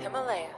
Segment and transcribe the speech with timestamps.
[0.00, 0.48] Himalaya.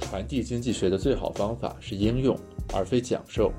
[0.00, 2.34] 传递经济学的最好方法是应用，
[2.72, 3.52] 而非讲授。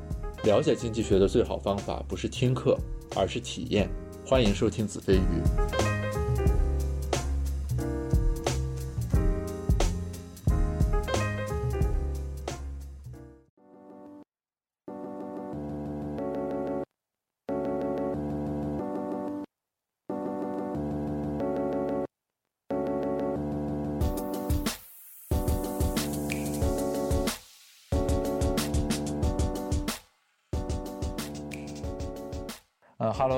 [0.43, 2.75] 了解经济学的最好方法不是听课，
[3.15, 3.87] 而是体验。
[4.25, 5.74] 欢迎收听子非鱼。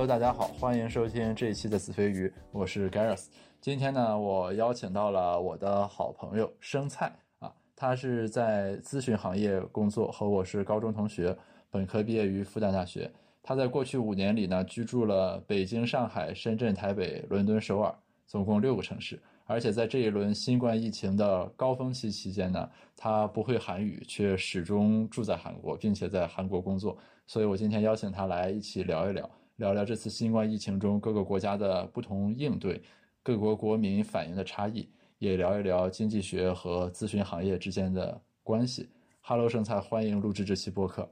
[0.08, 3.26] 大家好，欢迎收听这一期的子非鱼，我是 Gareth。
[3.60, 11.38] 今天呢，我邀请到了我的好朋友生菜啊，他是在咨询行业工作，和我是高中同学，
[11.70, 13.12] 本科毕业于复旦大学。
[13.44, 17.94] 他在过去五年里呢，居住了北京、上海、深圳、台北、伦敦、首尔，
[18.26, 19.22] 总共六个城市。
[19.46, 26.98] 而且在这一轮新冠疫情的高峰期期间呢，他不会韩语，却始终住在韩国，并且在韩国工作。
[27.26, 29.30] 所以我今天邀请他来一起聊一聊。
[29.58, 32.80] 聊聊这次新冠疫情中各个国家的不同应对，
[33.24, 38.88] 各国国民反应的差异，也聊一聊经济学和咨询行业之间的关系。
[39.20, 41.12] Hello，生菜，欢迎录制这期播客。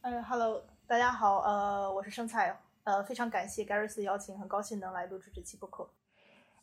[0.00, 5.86] 嗯，Hello，大家好，呃，我是生菜，呃，非常感谢 Gary 斯的邀请，很高兴能来录制这期播客。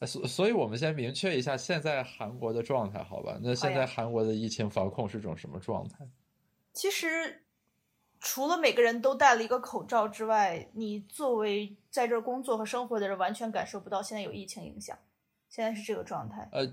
[0.08, 3.38] 所所以，我们先明确一下现在韩国的状态，好吧？
[3.40, 6.08] 那现在韩国的疫情防控是种什么状态？
[6.74, 7.43] 其实。
[8.26, 14.98] 除了每个人都戴了一个口罩之外，你作为在这儿工作和生活的人，完全感受不到现在有疫情影响。
[15.50, 16.48] 现在是这个状态。
[16.54, 16.66] 呃，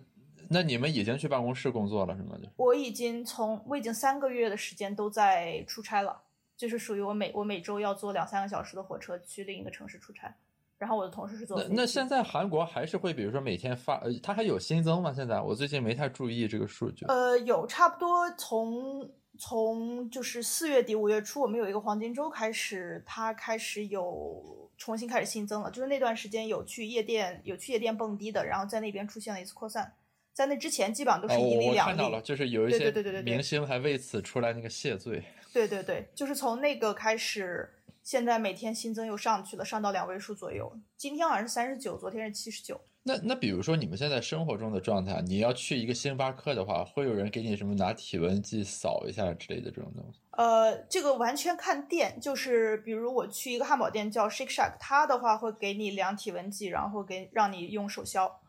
[0.48, 2.37] 那你们已经去办公室工作了是吗？
[2.57, 6.23] 我已经从我已经三个月的时间都在出差了，
[6.57, 10.33] 就是属于我每我每周要坐两三个小时的火车去另一个城市出差。
[10.79, 11.61] 然后我的同事是坐。
[11.69, 15.12] 那现在韩国还是会，比如说每天发，呃，它还有新增吗？
[15.12, 17.05] 现在我最近没太注意这个数据。
[17.07, 19.11] 呃，有差不多从。
[19.40, 25.70] 从就是四月底五月初，我们有一个黄金周开始，它开始有重新开始新增了。
[25.70, 29.95] 就是那段时间有去夜店，有去夜店蹦迪的，然后在那边出现了一次扩散。
[30.34, 31.79] 在那之前，基本上都是一例两例。
[31.79, 35.24] 我看到了，就是有一些对对对对明星还为此出来那个谢罪。
[35.52, 37.68] 对对对，就是从那个开始，
[38.02, 40.70] 现在每天新增又上去了，上到两位数左右。
[40.98, 42.79] 今天好像是三十九，昨天是七十九。
[43.02, 50.20] 那那比如说你们现在生活中的状态，你要去一个星巴克的话，会有人给你什么拿体温计扫一下之类的这种东西？
[50.33, 58.40] 呃，这个完全看店，就是比如我去一个汉堡店叫 Shake Shack，它的话会给你量体温计，然后给让你用手消，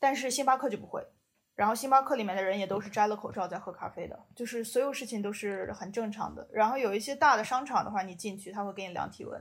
[0.00, 1.06] 但是星巴克就不会。
[1.54, 6.48] 然后星巴克里面的人也都是摘了口罩在喝咖啡的，就是所有事情都是很正常的。
[6.50, 9.40] 然后有一些大的商场的话，你进去他会给你量体温，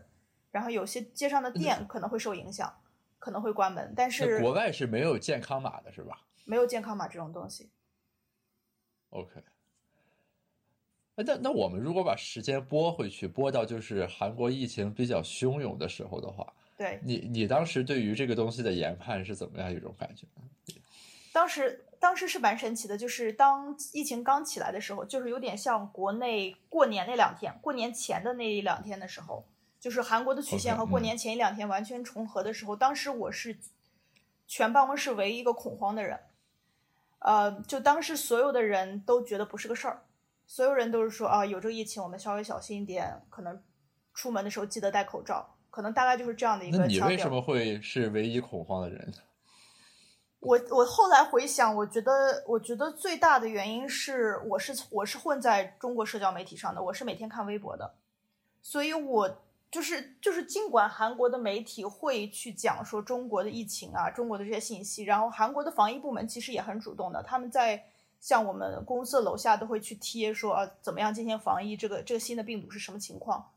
[0.51, 2.71] 然后有些街上的店可能会受影响。
[3.21, 6.25] 可能会关门，但是国外是没有健康码的，是吧？
[6.43, 7.69] 没有健康码这种东西。
[9.11, 9.43] OK，
[11.17, 20.25] 那那我们如果把时间拨回去，拨到就是韩国疫情比较汹涌的时候的话，对你你当时对于这个东西的研判是怎么样一种感觉？
[21.31, 29.45] 当时当时是蛮神奇的，就是当疫情刚起来的时候，就是有点像国内过年那两天，过年前的那两天的时候。
[29.81, 33.57] 就是韩国的曲线和过年前一两天完全重合的时候，当时我是
[34.45, 36.19] 全办公室唯一一个恐慌的人，
[37.17, 40.03] 呃，就当时所有的人都觉得不是个事儿，
[40.45, 43.59] 所有人都是说啊，有这个疫情，我们稍微小心一点，可能
[44.13, 46.77] 出门的时候记得戴口罩，可能大概就是这样的一个。
[46.77, 49.11] 那你为什么会是唯一恐慌的人？
[50.41, 57.95] 我我后来回想，我觉得我觉得最大的原因是，我是我是混在中国社交媒体上的，我是每天看微博的，
[58.61, 59.41] 所以我。
[59.71, 67.85] 就是就是，尽管韩国的媒体会去讲说中国的疫情啊，中国的这些信息，然后韩国的防疫部门其实也很主动的，他们在
[68.19, 73.49] 像我们公司楼下都会去贴说啊怎么样进行防疫，这个这个新的病毒是什么情况。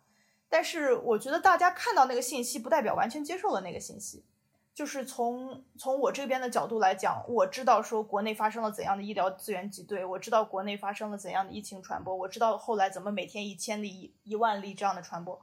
[0.48, 4.22] 但是我觉得大家看到那个信息，不代表完全接受了那个信息。
[4.72, 15.40] 就是从从我这边的角度来讲，我知道说国内发生了怎样的医疗资源挤兑，我知道国内发生了怎样的疫情传播，我知道后来怎么每天一千例、一万例这样的传播。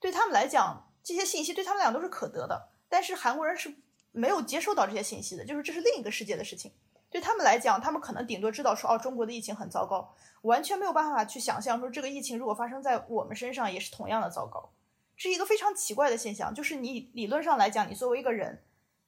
[0.00, 3.74] 对他们来讲，这些信息对他们俩都是可得的，但是韩国人是
[4.12, 6.72] 没有接收到这些信息的，就是这是另一个世界的事情。
[7.10, 14.70] 对他们来讲，他们可能顶多知道说，哦，中国的疫情很糟糕，完全没有办法去想象说，这个疫情如果发生在我们身上也是同样的糟糕，
[15.16, 16.52] 这是一个非常奇怪的现象。
[16.54, 18.62] 就是你理论上来讲，你作为一个人，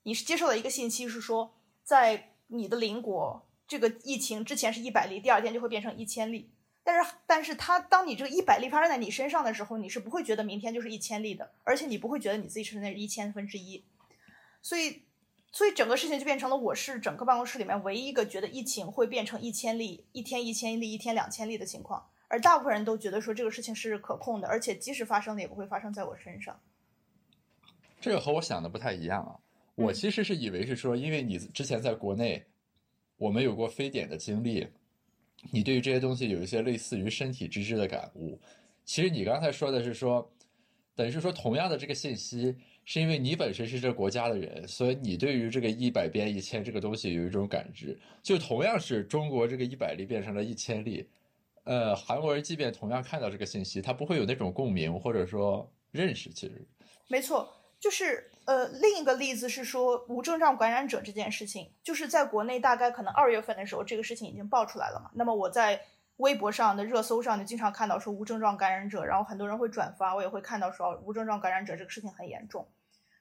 [0.04, 1.54] 你是接受了一个信息，是说
[1.84, 6.50] 在你的邻国，这个疫情之前是一百例，第二天就会变成一千例。
[6.82, 13.84] 但是，但是他当你这个一百例发生在你身上的时候，你是不会觉得明天就是一千例的，而且你不会觉得你自己是那一千分之一。
[14.62, 15.02] 所以，
[15.52, 26.60] 所以整个事情就变成了我是整个办公室里面唯一一个觉得疫情会变成一千例，一天一千例，一天两千例的情况，而大部分人都觉得说这个事情是可控的，而且即使发生了也不会发生在我身上。
[28.00, 29.36] 这个和我想的不太一样啊，
[29.74, 32.46] 我其实是以为是说，因为你之前在国内，
[33.16, 34.66] 我们有过非典的经历，
[35.50, 38.38] 你对于这些东西有一些类似于身体之知的感悟。
[38.84, 40.30] 其实你刚才说的是说，
[40.94, 42.54] 等于是说同样的这个信息，
[42.84, 47.98] 是因为你本身是这国家的人，所以你对于这个一百变一千这个东西有一种感知。
[48.22, 51.06] 就同样是中国这个一百例变成了一千例，
[51.64, 56.30] 呃，韩国人即便同样看到这个信息，他不会有那种共鸣或者说认识。
[56.30, 56.66] 其实，
[57.08, 57.48] 没错。
[57.80, 65.10] 就是呃，另一个例子是说无症状感染者这件事情，就是在国内大概可能二月份的时候，这个事情已经爆出来了嘛。
[65.14, 65.80] 那么我在
[66.18, 72.68] 微博上的热搜上就经常看到说无症状感染者，然后很多人会转发，我也会看到说无症状感染者这个事情很严重。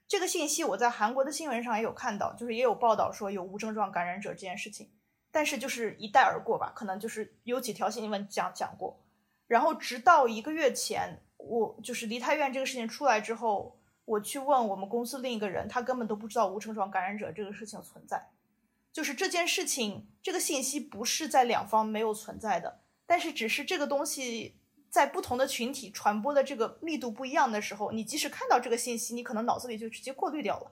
[0.10, 4.92] 这个信息我在韩国的新闻上也有看到，就是也有报道说有无症状感染者这件事情，
[5.32, 9.00] 但是就是一带而过吧，可能就是有几条新闻讲讲过。
[9.48, 13.78] 然后直到一个月前，我就是梨泰院这个事情出来之后。
[14.10, 18.30] 我去问我们公司另一个人，他根本都不知道无症状感染者这个事情存在。
[18.92, 24.56] 就是这件事情，这个信息不是在两方没有存在的，但是只是这个东西
[24.90, 30.72] 在不同的群体传播的这个密度不一样的时候，你即使看到这个信息，你可能脑子里就直接过滤掉了。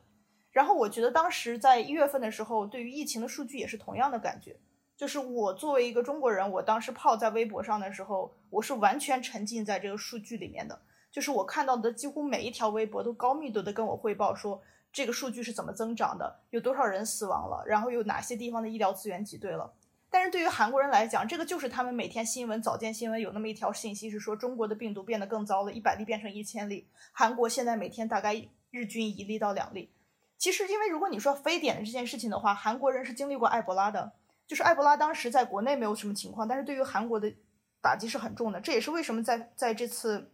[0.52, 4.58] 然后我觉得当时在一月份的时候，对于疫情的数据也是同样的感觉。
[4.96, 10.82] 就是我作为一个中国人，我当时泡在微博上的时候，我是完全沉浸在这个数据里面的。
[11.18, 14.62] 就是我看到的几乎每一条微博都高密度的跟我汇报说
[14.94, 19.74] 这个数据是怎么增长的，有多少人死亡了，然后有哪些地方的医疗资源挤兑了。
[20.12, 26.88] 但是对于韩国人来讲，这个就是他们每天新闻早间新闻有那么一条信息是说中国的病毒变得更糟了，一百例变成一千例。
[27.12, 28.40] 韩国现在每天大概
[28.70, 29.90] 日均一例到两例。
[30.38, 34.12] 其实因为如果你说非典的这件事情的话，韩国人是经历过埃博拉的，
[34.46, 37.34] 就是埃博拉当时在国内没有什么情况，但是对于韩国的
[37.82, 38.62] 打击是很重的。
[38.62, 40.32] 这也是为什么在在这次。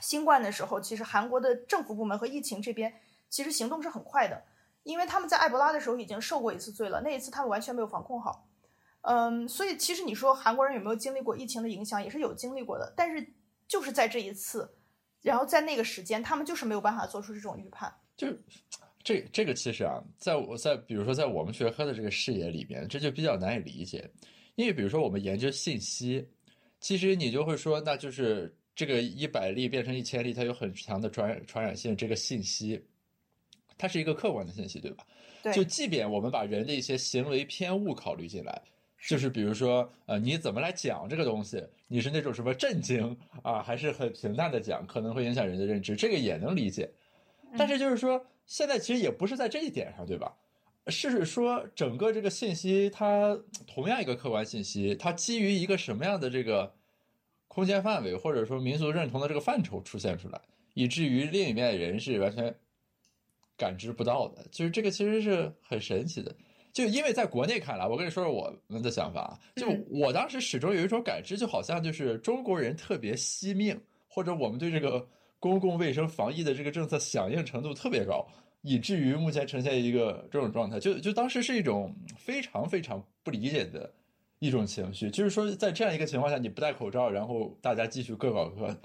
[0.00, 2.92] 新冠的时候，其实韩国的政府部门和疫情这边
[3.30, 4.42] 其实行动是很快的，
[4.82, 8.46] 因为他们在埃博拉的时候已经受过一次罪了，那一次他们完全没有防控好。
[9.02, 13.26] 嗯，所以其实你说韩国人有没有经历过疫情的影响，也是有经历过的，但是
[13.66, 14.70] 就是在这一次，
[15.22, 17.92] 然后在那个时间，他们就是没有办法做出这种预判。
[18.16, 18.28] 就
[19.02, 24.10] 这这个其实啊，在我在比如说在我们学科的这个视野里面，这就比较难以理解，
[24.54, 26.28] 因为比如说我们研究信息，
[26.80, 28.54] 其实你就会说，那就是。
[28.74, 31.96] 这个一百例变成一千例，它有很强的传传染性。
[31.96, 32.84] 这个信息，
[33.78, 35.06] 它是一个客观的信息，对吧？
[35.44, 35.52] 对。
[35.52, 38.62] 就即便我们把人的一些行为偏误考虑进来，
[39.06, 41.64] 就是比如说，呃，你怎么来讲这个东西？
[41.86, 46.90] 你是那种什么震惊啊，还是很平淡的讲，可能会影响人的认知，这个也能理解。
[47.56, 50.34] 但是就是说，现在其实也不是在这一点上，对吧？
[50.88, 53.38] 是说整个这个信息，它
[53.68, 56.74] 同样一个客观信息，它基于一个什么样的这个？
[57.48, 60.40] 空间范围或者说民族认同的这个范畴出现出来，
[60.74, 62.52] 以至于另一面的人是完全
[63.56, 64.44] 感知不到的。
[64.50, 66.34] 就是这个其实是很神奇的。
[66.72, 69.38] 就因为在国内看来，我跟你说说我们的想法啊。
[69.54, 75.06] 就我当时始终有一种感知，就好像就是中国人特别惜命，或者我们对这个
[75.38, 78.26] 公共卫生防疫的这个政策响应程度特别高，
[78.62, 80.80] 以至于目前呈现一个这种状态。
[80.80, 83.88] 就就当时是一种非常非常不理解的。
[84.44, 88.78] 一种情绪，就是说，在这样一个情况下，你不戴口罩，然后大家继续各搞各的。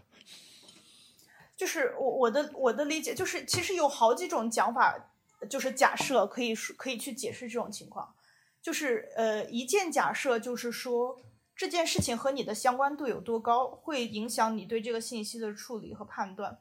[1.57, 5.11] 就是我我的我的理解，就是其实有好几种讲法，
[5.49, 8.15] 就是假设可以可以去解释这种情况。
[8.61, 11.19] 就是呃，一件假设就是说，
[11.53, 16.59] 这件事情和你的相关度有多高，会影响你对这个信息的处理和判断。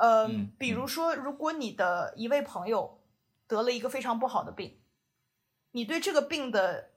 [0.00, 2.98] 呃，比如说，如果你的一位朋友
[3.46, 4.80] 得了一个非常不好的病，
[5.70, 6.93] 你对这个病的。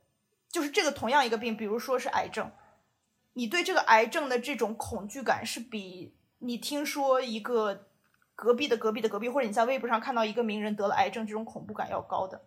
[0.49, 2.51] 就是这个同样一个病，比如说是癌症，
[3.33, 7.87] 你对这个癌症的这种恐惧感是比你听说一个
[8.35, 12.45] 隔壁的隔壁的隔壁，或者你在微博上看到一个名人得了癌症这种恐怖感要高的。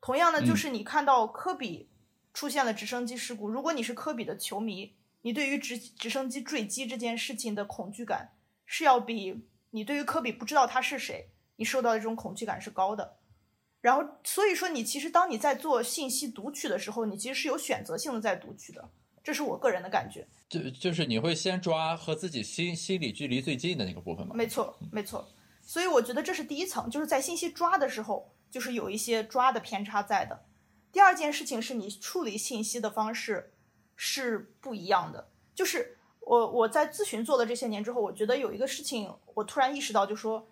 [0.00, 1.90] 同样呢，就是你看到科比
[2.32, 8.32] 出现了直升机事故，如果你是科比的球迷，你对于直直升机坠机这件事情的恐惧感
[8.64, 13.16] 是要比你对于科比不知道他是谁，你受到的这种恐惧感是高的。
[13.86, 18.90] 然后，所以说，你其实当你在做信息读取的时候，你其实是有选择性的在读取的，
[19.22, 20.26] 这是我个人的感觉。
[20.48, 24.34] 就就是你会先抓和自己心心理距离最近的那个部分吗？
[24.34, 25.24] 没错，没错。
[25.62, 30.44] 所以我觉得这是第一层，就是在信息抓的时候，就是有一些抓的偏差在的。
[30.90, 33.52] 第二件事情是你处理信息的方式
[33.94, 35.28] 是不一样的。
[35.54, 40.48] 就是我我在咨询做了这些年之后，我觉得有一个事情，我突然意识到，就说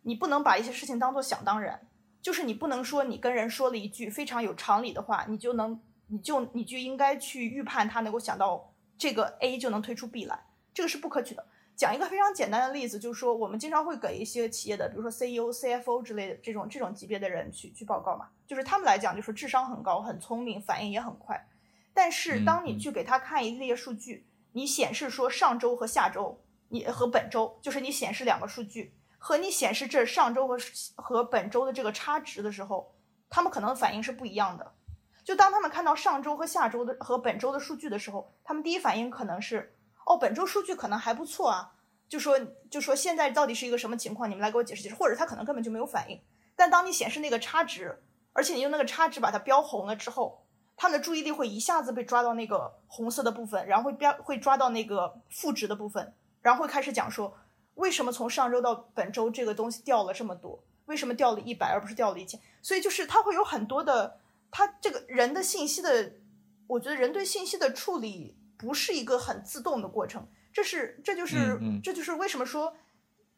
[0.00, 1.86] 你不能把一些事情当做想当然。
[2.20, 11.46] 就是你不能说你跟人说了一句非常有常理的话，你就能你就你就应该去预判他能够想到这个 A 就能推出 B 来，这个是不可取的。
[11.76, 21.48] 讲一个非常简单的例子，就是说我们经常会给一些企业的，比如说 CEO、CFO 之类的这种这种级别的人去去报告嘛，就是他们来讲就是智商很高、很聪明、反应也很快。
[21.94, 30.56] 但是当你去给他看一列数据，你显示说上周和下周，你和本周，就是你显示两个数据，和你显示这上周和
[30.96, 32.94] 和本周的这个差值的时候，
[33.28, 34.72] 他们可能反应是不一样的。
[35.22, 39.74] 就当他们看到上周和下周的和本周的数据的时候，他们第一反应可能是。
[40.06, 41.70] 哦，本周数据可能还不错啊，
[42.08, 44.30] 就说就说现在到底是一个什么情况？
[44.30, 46.18] 你们来给我解释解释，或者他可能根本就没有反应。
[46.56, 50.46] 但当你显示那个差值，而且你用那个差值把它标红了之后，
[50.78, 57.36] 他们的注意力会一下子被抓到那个红色的部分，然后会标会抓到那个负值的部分，然后会开始讲说
[57.78, 60.62] 为什么从上周到本周这个东西掉了这么多？
[60.86, 62.38] 为什么掉了一百而不是掉了一千？
[62.62, 64.20] 所以就是他会有很多的，
[64.50, 66.12] 他这个人的信息的，
[66.68, 68.36] 我觉得人对信息的处理。
[68.58, 72.74] 不是一个很自动的过程，这是这就是这就是为什么说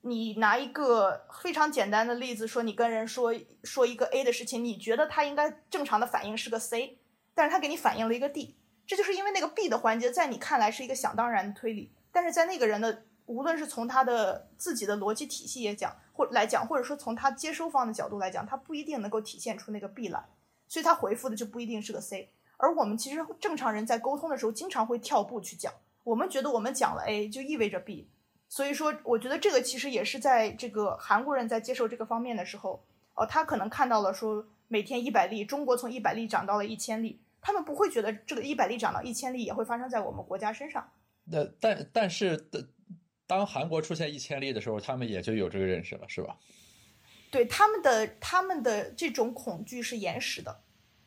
[0.01, 6.97] 你拿一个非常简单的例子说你跟人说说一个 A 的事情，你觉得他应该正常的反应是个 C，
[7.35, 8.57] 但是他给你反映了一个 D，
[8.87, 20.25] 这就是因为那个 B 的环节在你看来是一个想当然的推理，但是在那个人的无论是从他的自己的逻辑体系也讲或来讲，或者说从他接收方的角度来讲，他不一定能够体现出那个 B 来，
[20.67, 22.33] 所以他回复的就不一定是个 C。
[22.57, 25.73] 而我们其实正常人在沟通的时候，经常会跳步去讲。
[26.03, 28.11] 我们觉得我们讲了 A 就意味着 B，
[28.49, 32.83] 所以说我觉得这个其实也是在这个韩国人在接受这个方面的时候，
[33.15, 40.91] 哦，他可能看到了说每天一百例，中国从一百例涨到了一千例，他们不会觉得这个一百例涨到一千例也会发生在我们国家身上。
[41.25, 42.67] 那但但是的，
[43.31, 46.37] 当韩国出现一千例的时候，他们也就有这个认识了，是吧？
[47.31, 50.63] 对他们的他们的这种恐惧是延时的。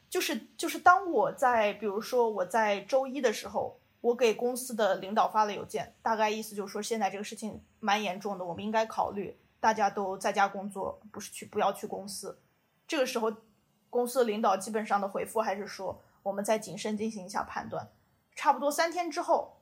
[0.10, 12.40] 就是就是，当我在比如说我在周一的时候，我给公司的领导发了邮件，大概意思就是说现在这个事情蛮严重的，我们应该考虑大家都在家工作，不是去不要去公司。
[12.88, 13.36] 这个时候，
[13.90, 17.92] 公司领导基本上的回复还是说我们再谨慎进行一下判断。
[18.34, 19.58] 差不多三天之后，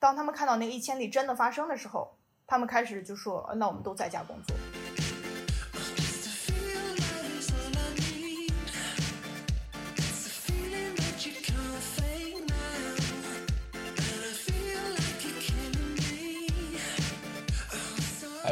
[0.00, 2.10] 当他们看到那个一千例真的发生的时候，
[2.46, 4.56] 他们开始就说那我们都在家工作。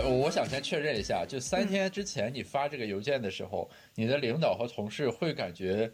[0.07, 5.91] 我想先确认一下，就三天之前你发这个邮件的时候，你的领导和同事会感觉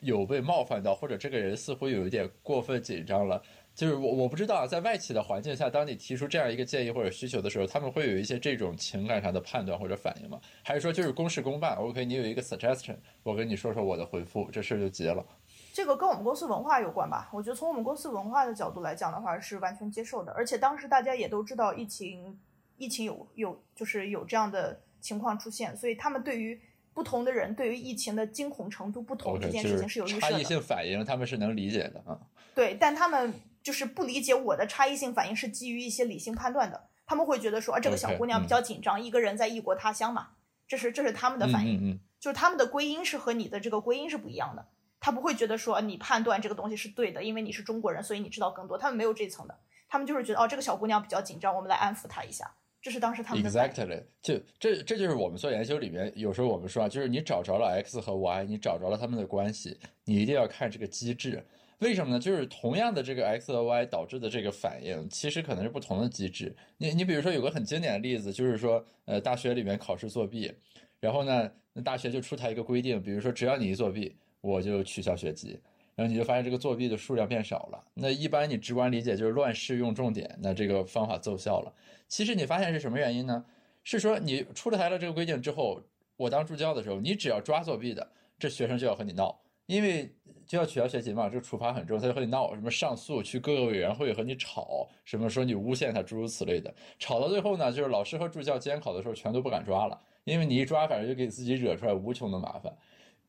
[0.00, 3.42] 有被冒犯到，或者这个人似乎有一点过分紧张了。
[3.74, 10.40] 就是我我不知道，在外企的环境下，当你提出这样一个建议或者需求的时候，他们会有一些这种情感上的判断或者反应吗？
[10.62, 15.24] 还是说就是公事公办？OK，你有一个 suggestion，我跟你说说我的回复，这事就结了。
[15.72, 17.28] 这个跟我们公司文化有关吧？
[17.32, 20.32] 我觉得从我们公司文化的角度来讲的话，是完全接受的。
[20.32, 22.38] 而且当时大家也都知道疫情。
[22.76, 26.60] 疫情有有就是有这样的情况出现，所以他们对于
[26.92, 30.20] 不同的人对于疫情的惊恐程度不同这件事情是有预设的。
[30.20, 32.18] 差异性反应他们是能理解的啊。
[32.52, 33.32] 对，但他们
[33.64, 36.88] 就是不理解我的差异性反应是基于一些理性判断的。
[37.06, 40.28] 他们会觉得说啊，这个小姑娘比较紧张，一个人在异国他乡嘛，
[40.68, 44.66] 这是这是他们的反应，就是他们的归因是和你的这个归因是不一样的。
[45.00, 48.78] 他不会觉得说你判断这个东西是对的，因为你是中国人，所以你知道更多。
[48.78, 52.54] 他们没有这层的，他们就是觉得哦，这个小姑娘比较紧张，我们来安抚她一下。
[52.80, 61.46] 这是当时他们 exactly 就这这就是我们做研究里面有时候我们说啊，就是你找着了 x 和 y，你找着了他们的关系，你一定要看这个机制。
[61.84, 62.18] 为什么呢？
[62.18, 66.56] 就是同样的这个 x 和 y 导致的这个反应，其实可能是不同的机制。
[66.78, 70.50] 你你比如说有个很经典的例子，就是说呃大学里面考试作弊，
[70.98, 75.60] 然后呢那大学就出台一个规定，比如说只要你一作弊，我就取消学籍。
[75.94, 77.84] 然后你就发现这个作弊的数量变少了。
[77.92, 81.72] 那一般你直观理解就是乱试用重点，那这个方法奏效了。
[82.08, 83.44] 其实你发现是什么原因呢？
[83.84, 85.82] 是说你出台了这个规定之后，
[86.16, 90.10] 我当助教的时候，你只要抓作弊的，这学生就要和你闹，因为
[90.46, 96.72] 就要取消学籍嘛，这个处罚很重，他就和你闹，什么上诉去各个委员会和你吵，什么说你诬陷他，诸如此类的。
[96.98, 102.76] 吵到最后呢，就是老师和助教监考的时候全都不敢抓了，因为你一抓，反正就给自己惹出来无穷的麻烦。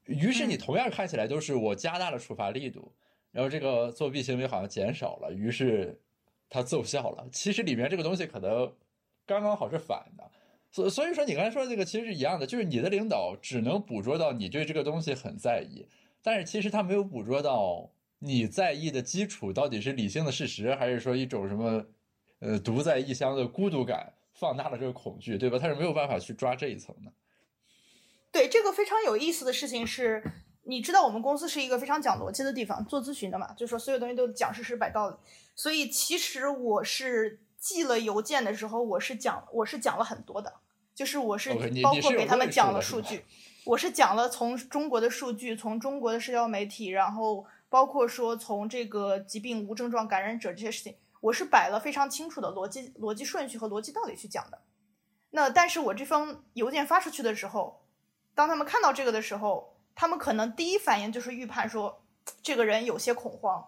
[0.05, 2.91] 于是你同样看起来都是我加大了处罚力度，
[3.31, 5.99] 然后这个作弊行为好像减少了，于是
[6.49, 7.27] 他奏效了。
[7.31, 8.71] 其实里面这个东西可能
[9.25, 10.23] 刚刚好是反的，
[10.71, 15.87] 所所以说你刚才说的这个其实是一样的，就是你的领导只能捕捉到你对这个东西很在意，
[16.25, 21.85] 但是其实他没有捕捉到你在意的基础到底是理性的事实，还是说一种什么
[22.39, 25.59] 呃独在异乡的孤独感放大了这个恐惧，对吧？
[25.59, 27.11] 他是没有办法去抓这一层的。
[28.31, 30.23] 对这个非常有意思的事情是，
[30.63, 35.15] 你知道我们公司是一个非常讲逻辑的地方，做咨询的嘛，就说所有东西都讲事实摆道理。
[35.55, 40.51] 所以其实我是寄了邮件的时候，我是讲我是讲了很多的，
[40.95, 41.53] 就是我是
[41.83, 43.23] 包括给他们讲了数据，
[43.65, 54.61] 我是讲了从中国的数据，从中国的社交媒体，然后包括说从这个疾病无症状感染者这些事情，我是摆了非常清楚的逻辑逻辑顺序和逻辑道理去讲的。
[55.31, 57.81] 那但是我这封邮件发出去的时候。
[58.35, 62.03] 当他们看到这个的时候，他们可能第一反应就是预判说
[62.41, 63.65] 这个人有些恐慌，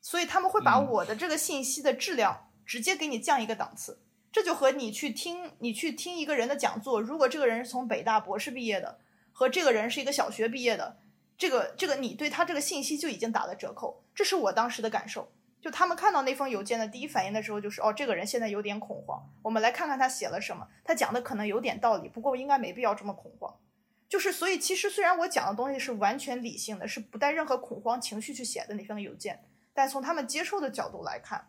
[0.00, 4.02] 所以他们会把我的这个信息的质量直接给你降一个档次。
[4.32, 8.98] 这就和你去听你去听一个人的讲座，如果这个人是从北大博士毕业的，
[9.38, 10.98] 和这个人是一个小学毕业的，
[11.36, 14.02] 这个这个你对他这个信息就已经打了折扣。
[14.12, 15.30] 这是我当时的感受。
[15.60, 19.32] 就他们看到那封邮件的第一反应的时候，就是哦，这个人现在有点恐慌。
[19.42, 23.56] 我们来看看他写了什么，他讲的可能有点道理，不过应该没必要这么恐慌。
[24.08, 31.46] 就是，所以其实虽然我讲的东西是完全理性的，是不带任何恐慌情绪去写的那封邮件，但从他们接受的角度来看，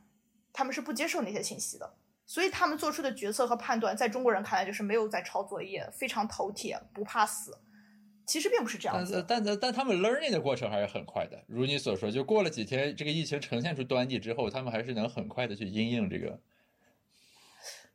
[0.54, 1.96] 他们是不接受那些信息的，
[2.28, 7.58] 所以他们做出的决策和判断，在中国人看来就是没有在抄作业，非常头铁，不怕死。
[8.30, 9.26] 其实并不是这样子。
[9.28, 16.40] 但但但他们 learning 的过程还是很快的，如你所说，就过了几天，这个疫情呈现出端倪之后，他们还是能很快的去应应这个。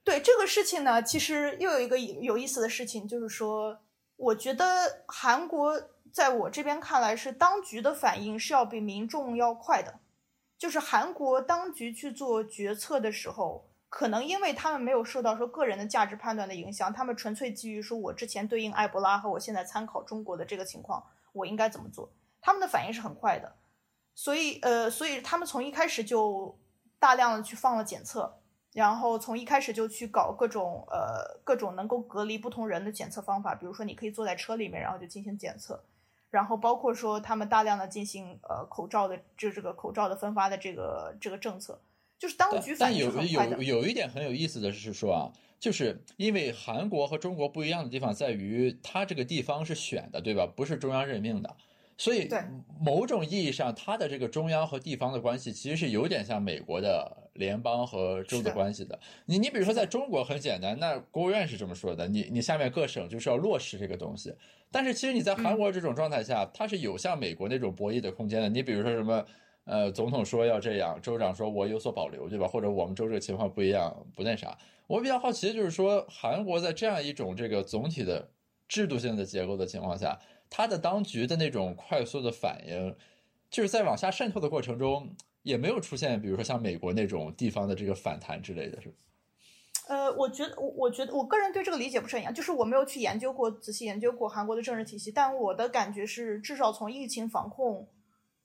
[0.03, 3.81] 对这个事情呢，其实又有一个有意思的事情，就是说。
[4.17, 9.99] 我觉得韩国在我这边看来是当局的反应是要比民众要快的，
[10.57, 21.01] 就是韩国当局去做决策的时候，可能因为他们没有受到说个人的价值判断的影响，他们纯粹基于说我之前对应埃博拉和我现在参考中国的这个情况，
[21.33, 23.55] 我应该怎么做，他们的反应是很快的，
[24.13, 26.59] 所以呃，所以他们从一开始就
[26.99, 28.41] 大量的去放了检测。
[28.73, 35.85] 然后从一开始就去搞各种呃各种能够隔离不同人的检测方法，比如说你可以坐在车里面，然后就进行检测，
[36.31, 41.81] 然后包括说他们大量的进行呃口罩的就这个口罩的分发的这个这个政策，
[42.25, 45.29] 就是当局反应但有有有一点很有意思的是说啊，
[45.61, 50.47] 就是因为韩国和中国不一样的地方在于，它这个地方是选的，对吧？
[50.47, 51.57] 不是中央任命的。
[51.97, 52.29] 所以，
[52.81, 58.99] 某种意义上，它的这个中央和地方的关系，其实是有点像美国的联邦和州的关系的。
[59.27, 64.35] 你你比如说，在中国很简单，那国务院是这么说的，你你下面各省就是要落实这个东西。
[64.73, 68.49] 但是其实你在韩国这种状态下，它是有像美国那种博弈的空间的。
[68.49, 69.25] 你比如说什么，
[69.65, 72.47] 呃，总统说要这样，州长说我有所保留，对吧？
[72.47, 74.57] 或者我们州这个情况不一样，不那啥。
[74.87, 78.31] 我比较好奇的就是说，韩国在这样一种这个总体的
[78.69, 80.21] 制度性的结构的情况下。
[80.51, 82.95] 它的当局的那种快速的反应，
[83.51, 88.95] 就是在往下渗透的过程中，也没有出现，比如说像美国那种地方的这个反弹之类的，是
[89.89, 97.89] 呃，我觉得，我我觉得，我个人对这个理解不是很一样，就是我没有去研究过，仔细研究过韩国的政治体系，但我的感觉是，至少从疫情防控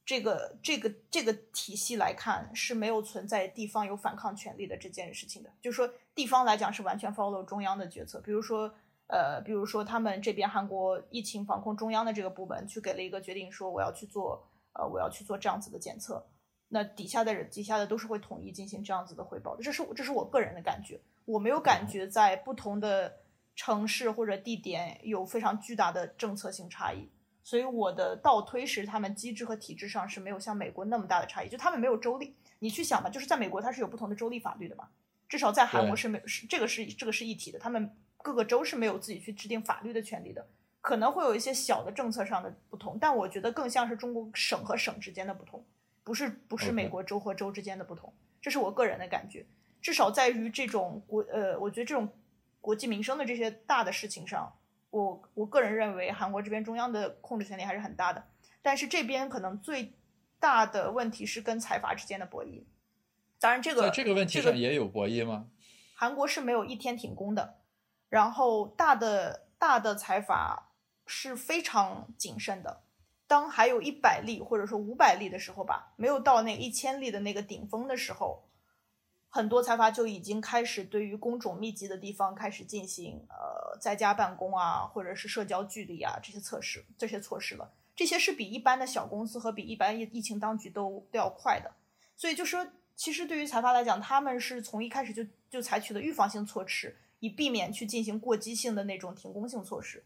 [0.10, 5.52] 这个这个这个体系来看，是没有存在地方有反抗权利的这件事情的。
[5.62, 8.74] 就是说，地方来讲是完全 follow 中央的决策，比如说。
[9.12, 16.24] 呃，比如说他们这边韩国疫情防控中央的这个部门去给了一个决定，说我要去做，呃，我要去做这样子的检测，
[16.68, 23.12] 那底下的人底下的都是会统一进行这样子的汇报的，这是这是我个人的感觉，我没有感觉在不同的
[23.56, 27.10] 城市或者地点有非常巨大的政策性差异，
[27.44, 34.88] 所以我的倒推是他们机制和体制上是没有像美国那么大的差异，就他们没有州立，你去想吧，就是在美国它是有不同的州立法律的嘛，
[35.28, 37.96] 至少在韩国是没有，是这个是这个是一体的，他们。
[38.22, 40.46] 各个州是没有自己去制定法律的权利的，
[40.82, 45.66] 可能会有一些小的政策上的不同，但我觉得更像是中国省和省之间的不同，
[46.04, 49.46] 不是不是美国州和州之间的不同，这是我个人的感觉。
[49.82, 52.10] 至少在于这种国呃，我觉得这种
[52.60, 54.54] 国计民生的这些大的事情上，
[54.90, 58.28] 我我个人认为韩国这边中央的控制权力还是很大的，
[58.62, 59.94] 但是这边可能最
[60.40, 62.64] 大的问题是跟财阀之间的博弈。
[63.40, 65.48] 当然，这个在这个问题上也有博弈吗？
[65.94, 67.58] 韩国是没有一天停工的。
[68.10, 70.72] 然后大的大的财阀
[71.06, 72.82] 是非常谨慎的，
[73.28, 78.49] 当还有一百例或者说五百例的时候吧，没有到那一千例的那个顶峰的时候，
[79.30, 87.72] 很多财阀就已经开始对于工种密集的地方开始进行呃在家办公啊，或者是社交距离啊这些测试这些措施了。
[87.96, 91.72] 这些是比一般的小公司和比一般疫疫情当局都都要快的。
[92.18, 96.98] 所以就说，其实对于财阀来讲，他们是从一开始就就采取了预防性措施。
[97.22, 100.02] 以避免去进行过激性的那种停工性措施，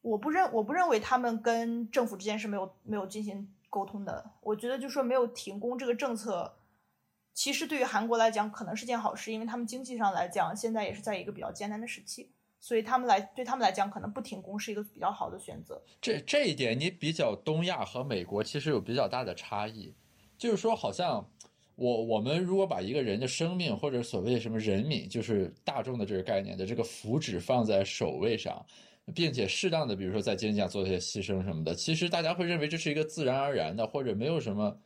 [0.00, 4.30] 我不认我不认为他们跟政府之间是没有没有进行沟通的。
[4.40, 6.56] 我觉得就说没有停工这个政策，
[7.38, 12.28] 其实对于韩国来讲可能是件好事，因为他们经济上来讲现在也是在一个比较艰难的时期。
[12.58, 15.80] 所以他们来对他们来讲，可能不停工是一个比较好的选择。
[16.00, 19.94] 这这一点你比较东亚和美国其实有比较大的差异，
[20.36, 21.24] 就是说好像
[21.76, 28.66] 我我们如果把一个人的生命或者所谓什么人民，就是大众的这个概念的这个福祉放在首位上，
[29.14, 34.76] 并且适当的比如说在经济上做一些牺牲什么的，其实大家会认为这是一个自然而然的或者没有什么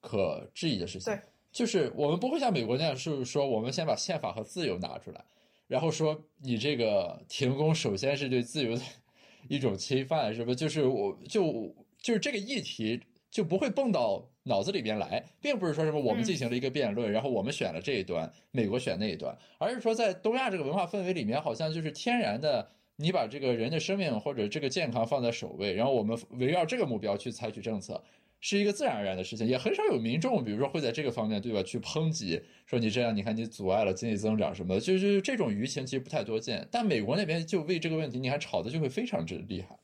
[0.00, 1.14] 可质疑的事情。
[1.14, 5.24] 对，就是我们不会像美国那样，是说我们先把宪法和自由拿出来。
[5.66, 8.82] 然后说你这个停工，首先是对自由的
[9.48, 10.54] 一种侵犯，是不？
[10.54, 28.02] 就是我就就是这个议题就不会蹦到脑子里边来，并不是说什么我们进行了一个辩论，然后我们选了这一端，美国选那一端，而是说在东亚这个文化氛围里面，好像就是天然的，你把这个人的生命或者这个健康放在首位，然后我们围绕这个目标去采取政策。
[28.40, 31.62] 是一个自然而然的事情，也很少有民众，比如说会在这个方面，对吧？
[31.62, 36.66] 去抨击说你这样，你看你阻碍了经济增长什么的，就是这种舆情其实不太多见。
[36.70, 39.78] 但美国那边就为这个问题，你看吵的就会非常之厉害。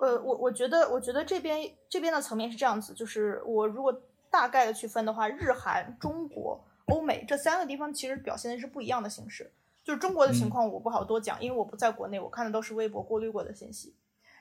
[0.00, 9.50] 呃，我我觉得，我觉得这边这边的层面是这样子，就是我如果大概的去分的话，日韩、中国、欧美这三个地方其实表现的是不一样的形式。
[9.82, 13.94] 就是中国的情况，我不好多讲，因为我不在国内，我看的都是微博过滤过的信息。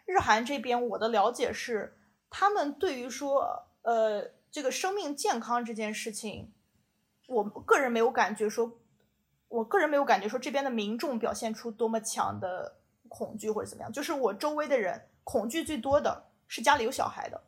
[0.06, 1.94] 日韩这边，我的了解是。
[2.30, 6.54] 他们对于说，呃，这个生命健康这件事情，
[7.28, 8.80] 我个人没有感觉说，
[9.48, 13.92] 我个人没有感觉说这边的民众表现出多么强的恐惧或者怎么样。
[13.92, 17.42] 就是我周围的人恐惧最多的是家里有小孩的，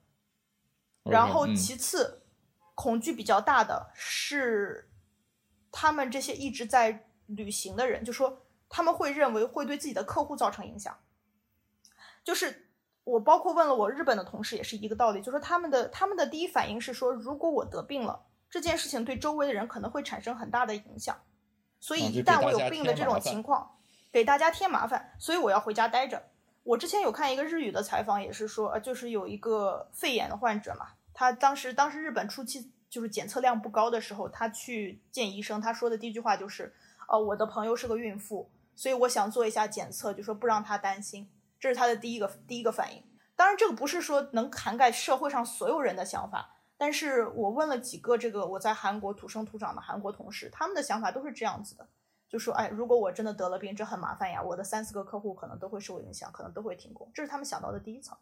[1.04, 2.24] 然后其次
[2.74, 4.90] 恐惧比较大的是
[5.72, 11.00] 他们这些一直在旅行的人，就说他们会认为会对自己的客户造成影响，
[12.24, 12.68] 就是。
[13.04, 21.18] 我包括问了我日本的同事，也是一个道理，就说他们的他们的第一反应是说，如果我得病了，这件事情对周围的人可能会产生很大的影响，
[21.80, 23.78] 所以一旦我有病的这种情况，
[24.12, 26.22] 给大家添麻烦，所以我要回家待着。
[26.64, 36.72] 我之前有看一个日语的采访，也是说，呃，就是有一个肺炎的患者嘛，他当时当时日本初期就是检测量不高的时候，他去见医生，他说的第一句话就是，
[37.08, 41.28] 呃，我的朋友是个孕妇，所以我想做一下检测，就说不让他担心。
[41.62, 43.02] 这是他的第一个第一个反应。
[43.38, 46.58] 当然，这个不是说能涵盖社会上所有人的想法。
[46.76, 51.88] 但是我问了几个这个我在韩国土生土长的韩国同事，他们的想法都是这样子的，
[52.28, 58.18] 就说：“哎，如果我真的得了病，这很麻烦呀，我的三四个客户可能都会受影响，可能都会停工。”这是他们想到的第一层。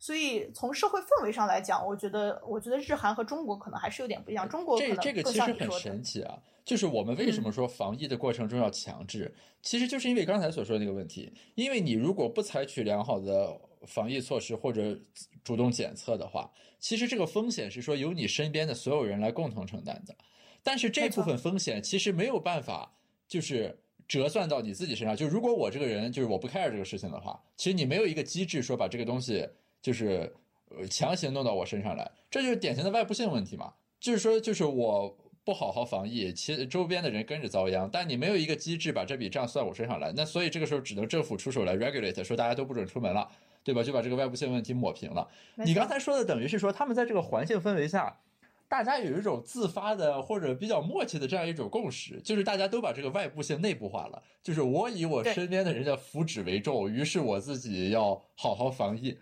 [0.00, 4.48] 所以从社会氛围上来讲，我觉得，我觉得日韩和中国可能还是有点不一样。
[4.48, 11.32] 中国这这个其实很神奇啊，就是我们为什么说防疫的过程中要强制，其实就是因为刚才所说的那个问题。
[11.56, 14.96] 因为你如果不采取良好的防疫措施或者
[15.42, 20.14] 主动检测的话，其实这个风险是说由你身边的所有人来共同承担的。
[20.62, 22.94] 但是这部分风险其实没有办法
[23.26, 25.16] 就是折算到你自己身上。
[25.16, 29.48] 就如果我这个人就是我不 care 这个事情的话，其实你没有一个机制说把这个东西。
[29.80, 30.32] 就是
[30.70, 33.72] 呃强行弄到我身上来，这就是典型的外部性问题嘛。
[34.00, 43.28] 就是说，就是我不好好防疫，其周边的人跟着遭殃，但你没有一个机制把这笔账算我身上来，那所以这个时候只能政府出手来 regulate，说大家都不准出门了，
[43.64, 43.82] 对吧？
[43.82, 45.26] 就把这个外部性问题抹平了。
[45.56, 48.20] 你刚才说的等于是说，他们在这个环境氛围下，
[48.68, 59.18] 大家有一种自发的或者比较默契的这样一种共识，就是大家都把这个外部性内部化了，就是我以我身边的人的福祉为重，于是我自己要好好防疫。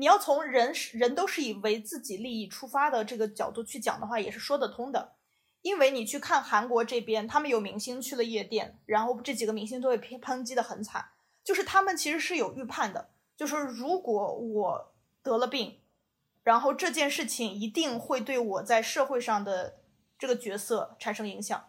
[0.00, 5.12] 你要从人人都是以为自己利益出发的这个角度去讲的话，也是说得通的。
[5.60, 11.10] 因为你去看韩国这边，他们有明星去了夜店，然后这几个明星都被抨抨击的很惨。
[11.44, 15.80] 就是他们其实是有预判的，就是如果我得了病，
[16.44, 19.80] 然后这件事情一定会对我在社会上的
[20.18, 21.62] 这个角色产生影响。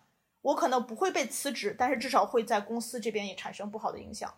[0.43, 4.33] 我可能不会被辞职，但是至少会在公司这边也产生不好的影响。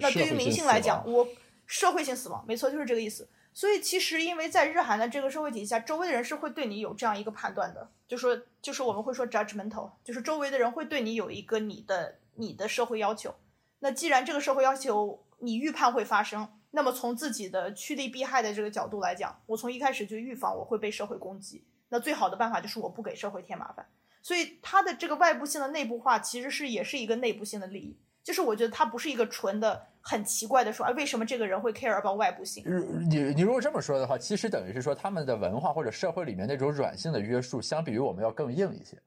[0.00, 1.28] 那对于明星来讲，我。
[1.66, 3.28] 社会性死亡，没错，就是这个意思。
[3.52, 13.34] 所以其实，因为在日韩的这个社会体系下，周围的人是会对你有这样一个判断的，就说，就是我们会说 judgmental，就是周围的人会对你有一个你的你的社会要求。
[13.78, 21.64] 那既然这个社会要求你预判会发生，那么从自己的趋利避害的这个角度来讲，我从一开始就预防我会被社会攻击。
[21.88, 23.86] 那最好的办法就是我不给社会添麻烦。
[24.20, 27.96] 所以它的这个外部性的内部化，其实是也是一个内部性的利益。
[28.26, 32.64] 就是我觉得它不是一个纯的很奇怪的说，啊，为什么这个人会 care about 外部性？
[33.08, 39.00] 你你如果这么说的话，其实等于是说他们的文化或者社会里面那种软性的约束，相比于我们要更硬一些。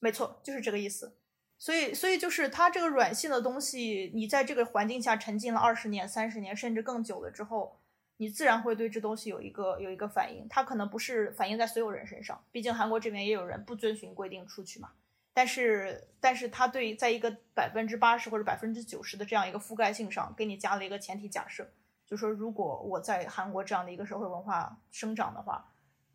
[0.00, 1.16] 没错，就是这个意思。
[1.58, 7.78] 所以，所以就是它这个软性的东西，你在这个环境下沉浸了二十年、三十年，甚至更久了之后，
[8.16, 10.44] 你自然会对这东西有一个有一个反应。
[10.50, 14.90] 它可能不是反映在所有人身上，毕竟韩国这边也有人不遵循规定出去嘛。
[15.36, 21.68] 但是但是它对在一个百分之八十或者百分之九十的这样一个覆盖性上，给你加了一个前提假设，
[22.06, 25.62] 就说如果我在韩国这样的一个社会文化生长的话，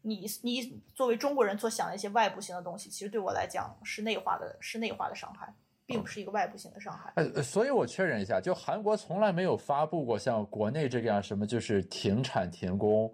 [0.01, 5.53] 你你作为中国人所想的一些外部性的东西，其实对我来讲是内化的，是内化的伤害。
[5.85, 7.11] 并不是一个外部性的伤害。
[7.15, 13.13] 呃，所以我确认一下，就韩国从来没有发布过像国内这样什么就是停产停工，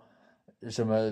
[0.70, 1.12] 什么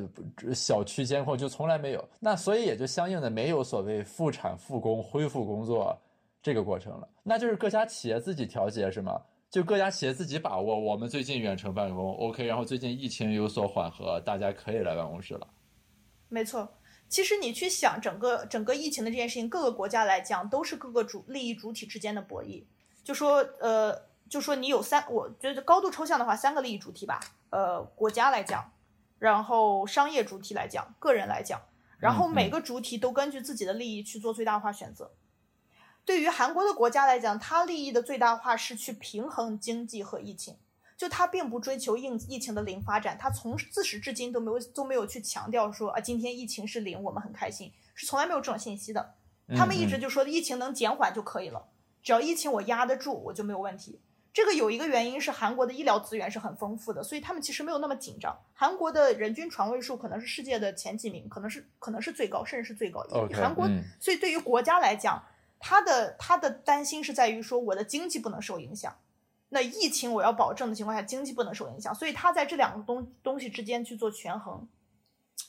[0.54, 2.10] 小区监控，就从来没有。
[2.20, 5.98] 那所以也就相应的没有所谓复产复工恢复工作
[6.42, 7.08] 这个过程了。
[7.24, 9.22] 那就是各家企业自己调节是吗？
[9.50, 10.80] 就各家企业自己把握。
[10.80, 15.48] 我们最近远程办公 OK，然后最近疫情有所缓和，大家可以来办公室了。
[16.28, 16.68] 没错。
[17.08, 22.66] 其实你去想整个整个疫情的这件事情，各个国家来讲都是各个主利益主体之间的博弈。
[23.04, 23.96] 就说呃，
[24.28, 27.20] 就说你有三，我觉得高度抽象的话，三个利益主体吧。
[27.52, 28.70] 呃，国家来讲，
[29.20, 31.62] 然后商业主体来讲，个人来讲，
[32.00, 35.12] 然后每个主体都根据自己的利益去做最大化选择。
[36.04, 40.58] 对于韩国的国家来讲，它利益的最大化是去平衡经济和疫情。
[40.98, 49.16] 就它并不追求疫疫情的零发展，它从自始至今都没有都没有去强调说啊，今天疫情是零，我们很开心，是从来没有这种信息的。
[49.58, 51.68] 他们一直就说疫情能减缓就可以了，
[52.02, 54.00] 只要疫情我压得住，我就没有问题。
[54.36, 58.38] 这个有一个原因是韩国的医疗资源是很丰富的，所以他们其实没有那么紧张。
[58.54, 63.02] 韩国的人均床位数可能是世界的前几名，可能是可能是最高，甚至是最高。
[63.34, 63.66] 韩国，
[63.98, 65.24] 所以对于国家来讲，
[65.58, 68.94] 他的他的担心是在于说我的经济不能受影响。
[69.48, 74.68] 那疫情我要保证的情况下，经济不能受影响，所以他在这两个东东西之间去做权衡。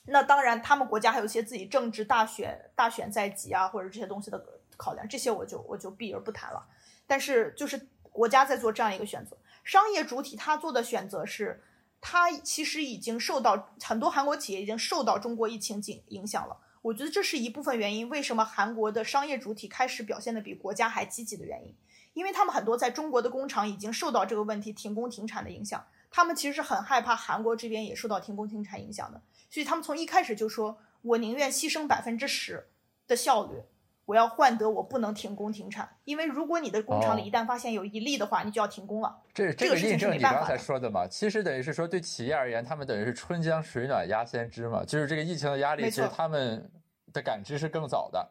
[0.06, 4.40] 那当然，他们国家还有一些自己政治大选大选在即啊，或者这些东西的
[4.76, 6.64] 考量，这些我就我就避而不谈了。
[7.08, 11.62] 但是就是国家在做这样一个选择，商业主体他做的选择是，
[12.00, 16.56] 他其实已经受到很多韩国企业已经受到中国疫情影影响了。
[16.80, 21.76] 我觉得这是一部分原因，为什么韩国的商业主体开始表现的比国家还积极的原因。
[22.14, 32.66] 因为他们很多在中国的工厂已经受到这个问题停工停产的影响，他们其实是很害怕韩国这边也受到停工停产影响的，所以他们从一开始就说：“我宁愿牺牲百分之十
[33.06, 33.60] 的效率，
[34.06, 35.86] 我要换得我不能停工停产。
[36.04, 41.06] 因为如果你的工厂里一旦发现有一例的话，你就要停工了。”这这个印证你刚才说的嘛？
[41.06, 46.70] 其实等于是说，对企业而言，他们等于是春江水暖鸭先知嘛，就是这个疫情的压力，其实他们
[47.12, 48.30] 的感知是更早的。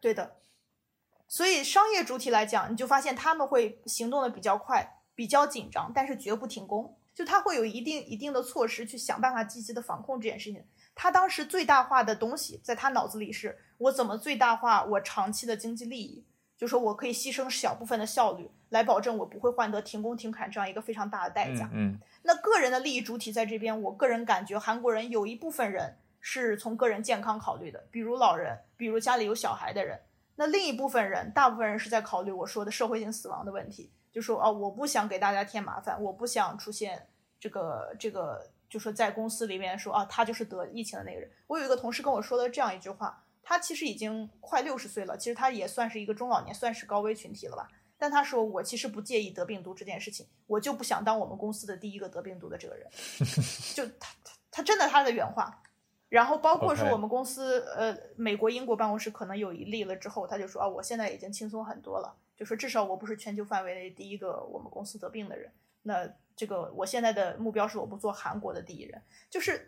[0.00, 0.36] 对的。
[1.28, 6.96] 所以商业主体来讲，你就发现他们会行动的比较快，比较紧张，但是绝不停工。
[7.14, 10.64] 就他会有一定一定的措施去想办法积极的防控这件事情。
[10.94, 16.24] 他当时最大化的东西，在他脑子里是我怎么最大化我长期的经济利益，
[16.56, 21.70] 就说我可以牺牲小部分的效率，来保证我不会换得停工停产这样一个非常大的代价。
[21.72, 29.98] 嗯，那个人的利益主体在这边，我个人感觉韩国人有一部分人是从个人健康考虑的，比如老人，比如家里有小孩的人。
[30.36, 41.30] 那另一部分人，大部分人是在考虑我说的社会性死亡的问题，就说哦，我不想给大家添麻烦，我不想出现这个这个，就说在公司里面说啊，他就是得疫情的那个人。
[41.46, 47.68] 我有一个同事跟我说了这样一句话，他其实已经快六十岁了，其实他也算是一个中老年，算是高危群体了吧。
[47.98, 52.88] 但他说我其实不介意得病毒这件事情，我就不想当我们公司的第一个得病毒的这个人。
[53.74, 55.62] 就他他他真的他的原话。
[56.08, 65.52] 然后包括说我们公司，呃，美国、英国办公室可能有一例了之后，他就说啊，我现在已经轻松很多了，就说至少我不是全球范围内第一个我们公司得病的人。
[65.82, 69.00] 那这个我现在的目标是我不做韩国的第一人，
[69.30, 69.64] 就是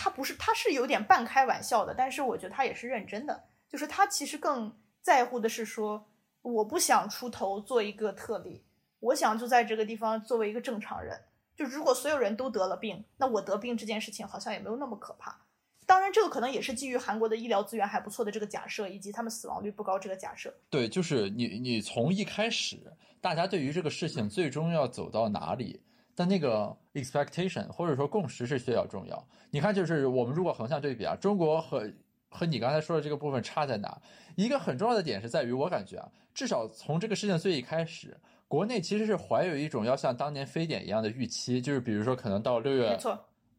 [0.00, 6.08] 他不是他是有点半开玩笑的，但是我觉得他也是认真的，就是他其实更在乎的是说，
[6.40, 8.62] 我不想出头做一个特例，
[9.00, 11.20] 我想就在这个地方作为一个正常人。
[11.56, 15.36] 就如果所有人都得了病，那我得病这件事情好像也没有那么可怕。
[15.84, 20.54] 当然，这个可能也是基于韩国的医疗资源还不错的这个假设，以及他们死亡率不高这个假设。
[20.70, 25.80] 对，就是你你从一开始，大家对于这个事情最终要走到哪里
[26.18, 29.26] 的那个 expectation 或者说共识是比较重要。
[29.50, 31.90] 你看，就是我们如果横向对比啊，中国和
[32.28, 33.98] 和你刚才说的这个部分差在哪？
[34.36, 38.14] 一个很重要的点是在于，我感觉啊，至少从这个事情最一开始，
[38.48, 42.98] 国内其实是怀有一种要像当年非典一样的预期，就是比如说可能到六月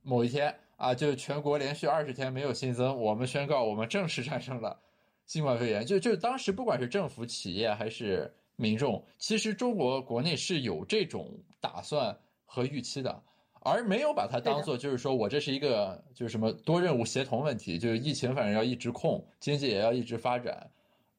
[0.04, 0.54] 某一天。
[0.80, 4.80] 啊，就全国连续二十天没有新增，我们宣告我们正式战胜了
[5.26, 5.86] 新冠肺炎。
[5.86, 12.17] 就就当时不管是政府、企业还是民众，其实中国国内是有这种打算
[12.50, 13.24] 和预期的，
[13.62, 20.70] 而没有把它当做就是说我这是一个就是什么多任务协同问题，就是疫情反正要一直控，经济也要一直发展，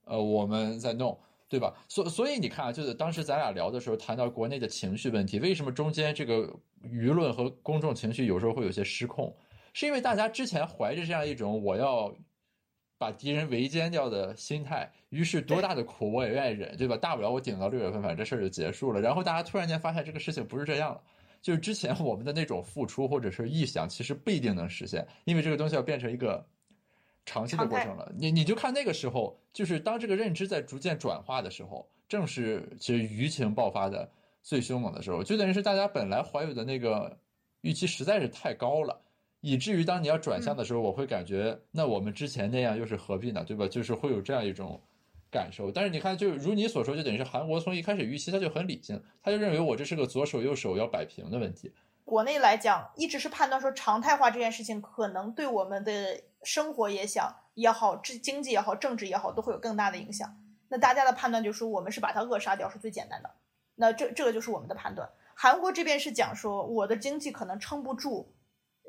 [0.04, 1.18] 呃，我们在弄。
[1.50, 1.74] 对吧？
[1.88, 6.48] 所所以你看啊，就是当时咱俩聊的时候谈到国内的情绪问题，为什么中间这个
[6.84, 9.36] 舆论和公众情绪有时候会有些失控？
[9.72, 12.14] 是因为大家之前怀着这样一种我要
[12.98, 16.96] 把敌人围歼掉的心态，于是多大的苦我也愿意忍，对吧？
[16.96, 19.00] 大不了我顶到六月份，反正这事儿就结束了。
[19.00, 21.02] 然后大家突然间发现这个事情不是这样了，
[21.42, 26.46] 就是之前我们的那种付出或者是臆想，其实不一定能实现，因为这个东西要变成一个
[27.24, 28.12] 长期的过程了。
[28.16, 34.10] 你你就看那个时候，就是当这个认知在逐渐转化的时候，正是其实舆情爆发的
[34.42, 37.18] 最凶猛的时候，就等于是大家本来怀有的那个
[37.62, 39.00] 预期实在是太高了。
[39.42, 43.42] 以至于当你要转向的时候，我会感觉那我们之前那样又是何必呢？
[43.42, 43.66] 对吧？
[43.66, 44.78] 就是会有这样一种
[45.30, 45.70] 感受。
[45.70, 51.72] 但是你看，就如你所说，就等于是韩国从一开始预期他就很理性，他就认为我这是个左手右手要摆平的问题。
[52.04, 60.36] 国内来讲，一直是判断说常态化这件事情可能对我们的生活也想也好，这经济也好，政治也好，都会有更大的影响。
[60.68, 63.30] 那大家的判断就是我们是把它扼杀掉是最简单的。
[63.76, 65.08] 那这这个就是我们的判断。
[65.34, 68.34] 韩国这边是讲说我的经济可能撑不住。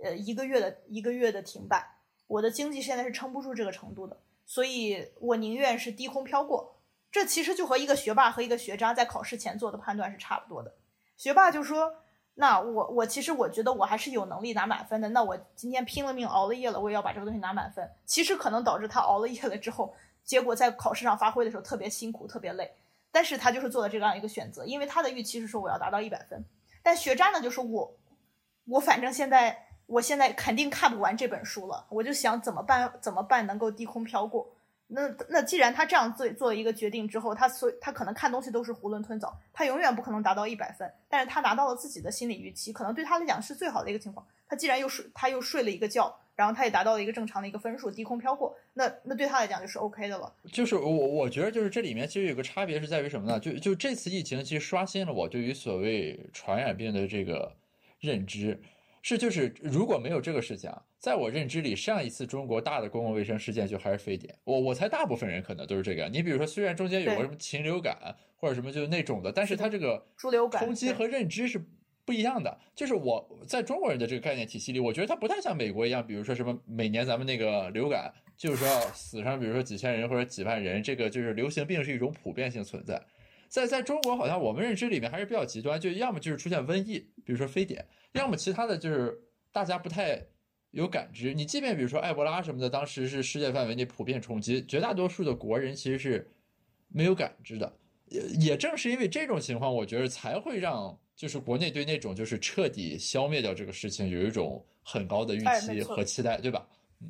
[0.04, 1.86] 呃，一个月的一个月的停摆，
[2.26, 4.18] 我的经济现在是撑不住这个程度的，
[4.52, 6.76] 所以我宁愿是低空飘过。
[7.10, 10.76] 这其实就和一个学霸和一个学渣在考试前做的判断是差不多的。
[11.16, 11.96] 学霸就说
[12.36, 22.70] ：“那我我其实我觉得我还是有能力拿满分的，那我今天拼了命熬了夜了，我也要把这个东西拿满分。”其实可能导致他熬了夜了之后，结果在考试上发挥的时候特别辛苦、特别累，
[23.10, 26.44] 但是他就是做了这样一个选择，因为他的预期是说我要达到一百分。
[26.84, 27.98] 但学渣呢，就是我
[28.66, 29.70] 我反正现在。
[29.86, 32.92] 我现在肯定看不完这本书了，我就想怎么办？
[33.02, 34.48] 怎么办能够低空飘过？
[34.94, 40.92] 那那既然他这样做做一个决定之后，他所他可能看东西都是囫囵吞枣，他永远不可能达到一百分。
[41.08, 44.26] 但是他拿到了自己的心理预期，可能对他来讲是最好的一个情况。
[44.50, 50.34] 他既然又睡，他又睡了一个觉，然后他也达到了一个正常的一个分数，低空飘过，那那对他来讲就是 OK 的了。
[50.52, 53.40] 就是我我觉得就是这里面其实有个差别是在于什么呢？
[53.40, 57.56] 就就这次疫情其实刷新了我对于所谓传染病的这个
[58.02, 58.62] 认知。
[59.02, 64.38] 是，就是如果没有这个事情啊，在我认知里，上一次中国大的公共卫生事件就还是非典。
[64.44, 66.08] 我我猜大部分人可能都是这个。
[66.08, 67.98] 你比如说，虽然中间有个什么禽流感
[68.38, 70.06] 或者什么就是那种的，但是它这个
[70.52, 71.60] 冲击和认知是
[72.06, 72.56] 不一样的。
[72.76, 83.02] 就是我在中国人的这个概念体系里，我觉得它不太像美国一样，比如说什么每年咱们那个流感，就是说死上比如说几千人或者几万人，这个就是流行病是一种普遍性存在。
[83.48, 87.84] 在在中国，好像我们认知里面还是比较极端，就要么就是出现瘟疫，比如说非典。
[88.14, 89.20] 要么其他的就是
[89.52, 90.26] 大家不太
[90.72, 91.34] 有感知。
[91.34, 96.30] 你即便比如说埃博拉什么的，当时是世界范围内普遍冲击，绝大多数的国人其实是
[96.88, 97.72] 没有感知的。
[98.08, 106.68] 也也正是因为这种情况，我觉得才会让就是国内对那种就是彻底消灭掉这个事情有一种很高的预期和期待，对吧？
[107.00, 107.10] 嗯，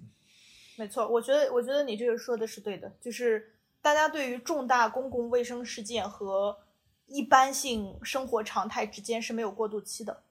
[0.77, 6.55] 没错，我觉得我觉得你这个说的是对的，就是大家对于重大公共卫生事件和
[7.07, 10.23] 一般性生活常态之间是没有过渡期的。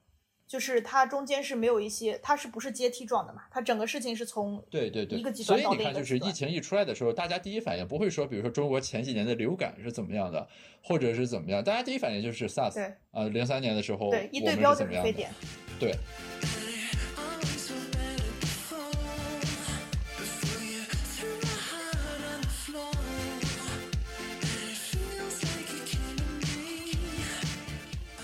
[0.51, 3.43] 就是它中间是没有一些，它是不是阶梯状的嘛？
[3.53, 6.05] 它整个事情是从对对对一个极端到另一个极端。
[6.05, 10.49] 所以你看，就是疫情一出来的时候，大家第一反应不会说，比如说中国前几年的流感是怎么样的，
[10.83, 15.31] 或者是怎么样，大家第一反应就是 SARS，啊，零三年的时候，对，一对标就是非典，
[15.79, 15.95] 对。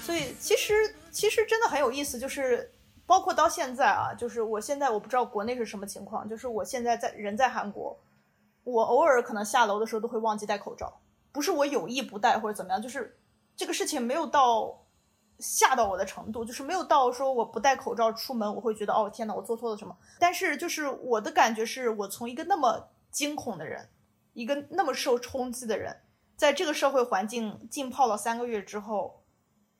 [0.02, 0.72] 所以其实。
[1.16, 2.74] 其实真的很有意思，就是
[3.06, 7.98] 包括到现在啊，就是我现在我不知道国内是什么情况，就是我现在在人在韩国，
[8.64, 11.00] 我偶尔可能下楼的时候都会忘记戴口罩，
[11.32, 13.18] 不是我有意不戴或者怎么样，就是
[13.56, 14.84] 这个事情没有到
[15.38, 23.88] 吓到我的程度，就是没有到说我不戴口罩出门我会觉得哦天呐我做错了什么，但是就是我的感觉是我从一个那么惊恐的人，
[24.34, 26.02] 一个那么受冲击的人，
[26.36, 29.22] 在这个社会环境浸泡了三个月之后。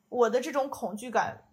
[0.09, 1.43] 我的这种恐惧感，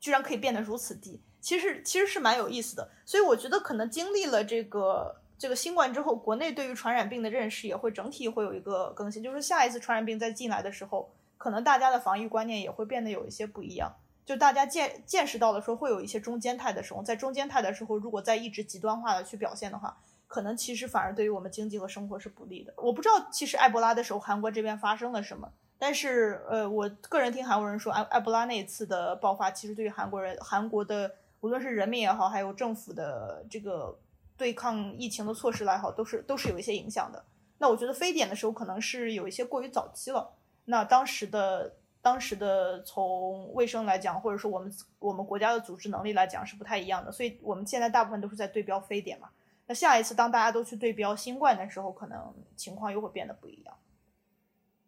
[0.00, 2.90] 居然可以变得如此低，其实其实是蛮有意思的。
[3.04, 9.22] 所以我觉得可能经历了这个这个新冠之后，国内对于传染病的认识也会整体会有一个更新。
[9.22, 13.94] 就是下一次传染病再进来的时候，可能大家的防御观念也会变得有一些不一样。
[14.24, 22.74] 就大家见见识到了说会有一些中间态的时候，在中间态的时候，如果再一直极端化的去表现的话，可能其实反而对于我们经济和生活是不利的。
[22.76, 25.50] 我不知道其实埃博拉的时候，韩国这边发生了什么。
[25.78, 33.96] 但是，呃，我个人听韩国人说，埃埃博拉那一次的爆发，其实对于韩国人、韩国的无论是人民也好，还有政府的这个
[34.36, 37.24] 对抗疫情的措施来好，都是都是有一些影响的。
[37.58, 40.28] 那我觉得非典的时候可能是有一些过于早期了。
[40.64, 41.72] 那当时的
[42.02, 49.28] 当时的从卫生来讲，或者说我们我们国家的组织能力来讲是不太一样的，所以我们现在大部分都是在对标非典嘛。
[49.66, 53.76] 那下一次当大家都去对标新冠的时候，可能情况又会变得不一样。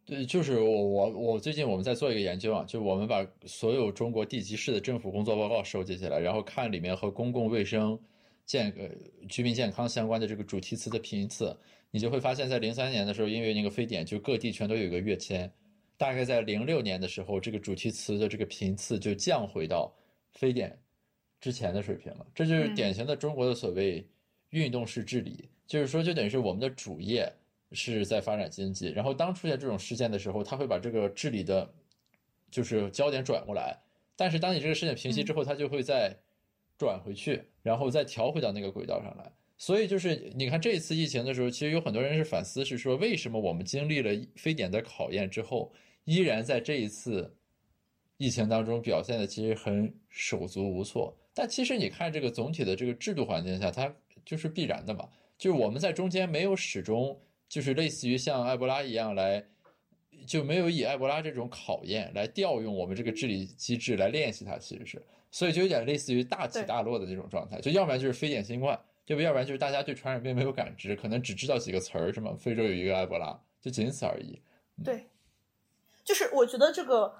[0.04, 7.96] 对，就是我我我最近我们在做一个研究啊，就我们把所有中国地级市的政府工作报告收集起来，然后看里面和公共卫生
[8.44, 8.88] 健呃
[9.28, 11.56] 居民健康相关的这个主题词的频次，
[11.92, 15.48] 你就会发现，在零三年的时候，因为那个非典，就各地全都有一个跃迁。
[15.96, 19.94] 大概在零六年的时候，这个主题词的这个频次就降回到
[20.32, 20.76] 非典
[21.40, 22.26] 之前的水平了。
[22.34, 24.04] 这就是典型的中国的所谓
[24.48, 27.30] 运动式治理，就是说，就等于是我们的主业
[27.72, 31.72] 是在发展经济，然后当出现这种事件的时候，他会把这个治理的，
[32.50, 33.78] 就是焦点转过来。
[34.16, 36.14] 但是当你这个事件平息之后，他就会再
[36.76, 39.32] 转回去，然后再调回到那个轨道上来。
[39.56, 45.72] 所以就是你看这一次疫情的时候，其实有很多人是反思，是说为什么我们经历了非典的考验之后。
[46.06, 47.36] 依然在这一次
[48.16, 53.94] 疫情当中表现的其实很手足无措，但其实你看这个总体的这个制度环境下，它
[54.24, 55.08] 就是必然的嘛。
[55.38, 57.20] 就是我们在中间没有始终
[57.50, 59.44] 就是类似于像埃博拉一样来，
[60.24, 67.60] 就没有以埃博拉这种考验来调用我们这个治理机制来练习它，其实是，所以就有点类似于大起大落的这种状态。
[67.60, 69.22] 就要不然就是非典新冠，对不？
[69.22, 74.40] 要不然就是大家对传染病没有感知，可能只知道几个词儿，什么非洲有一个埃博拉，就仅此而已。
[74.84, 75.06] 对。
[76.04, 77.14] 就是我觉得这个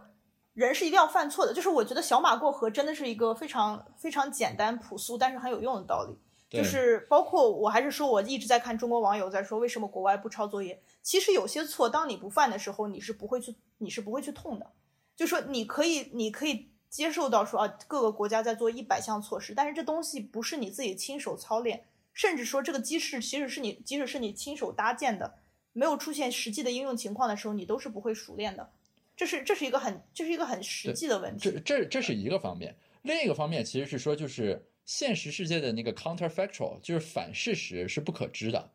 [0.55, 1.53] 人是一定要犯错的。
[1.53, 6.17] 就是我觉得小马过河真的是一个非常非常简单朴素，但是很有用的道理。
[6.51, 10.83] 就是包括我还是说，我一直在看中国网友在说为什么国外不抄作业。
[11.01, 14.73] 其实有些错，当你不犯的时候，你是不会去，你是不会去痛的。
[15.15, 25.39] 就说你可以，你可以接受到说啊，各个国家在做一百项措施，但是这东西不是你自己亲手操练，甚至说这个机制其实是你，即使是你亲手搭建的，
[25.73, 28.71] 没有出现实际的应用情况的时候，你都是不会熟练的。
[29.17, 31.51] 这是这是一个很这是一个很实际的问题。
[31.51, 38.71] 这这这是一个方面，另一个方面其实是说，就是现实世界的那个 counterfactual，就是反事实是不可知的，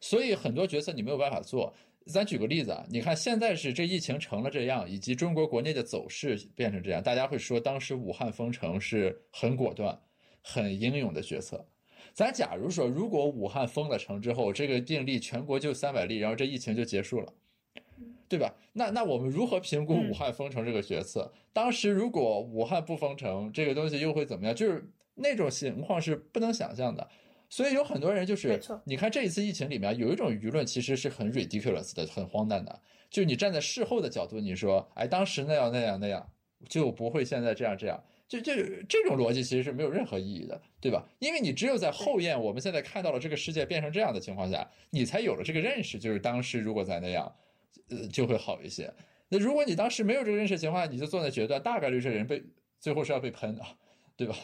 [0.00, 1.72] 所以很多决策你没有办法做。
[2.06, 9.98] 咱举个例子啊，你看现在是这疫情成了这样，以及中国国内的走势变成这样，大家会说当时武汉封城是很果断、
[10.42, 11.66] 很英勇的决策。
[12.12, 17.32] 咱假如说，如果武汉封了城之后，这个病例全国就三百例，然后这疫情就结束了。
[18.26, 18.54] 对吧？
[18.72, 21.32] 那那我们如何评估武汉封城这个决策？
[21.52, 24.54] 当时如果武汉不封城，这个东西又会怎么样？
[24.54, 24.84] 就是
[25.14, 27.08] 那种情况是不能想象的。
[27.48, 32.80] 所以有很多人就是，你看这一次疫情里面有一种舆论其实是很 ridiculous 的，很荒诞的。
[33.10, 36.28] 就你站在事后的角度，你说，哎，当时那样那样那样，
[36.68, 38.02] 就不会现在这样这样。
[38.26, 38.52] 就就
[38.88, 41.06] 这种逻辑其实是没有任何意义的，对吧？
[41.20, 47.32] 因为你只有在后验，我们现在看到了这个世界变成这样的情况下，你才有了这个认识，就是当时如果在那样。
[47.90, 48.90] 呃，就会好一些。
[49.28, 52.42] 那如果你当时没有这个认识情况下，你就做那决断，大概率这人被
[52.80, 53.62] 最后是要被喷的，
[54.16, 54.34] 对吧？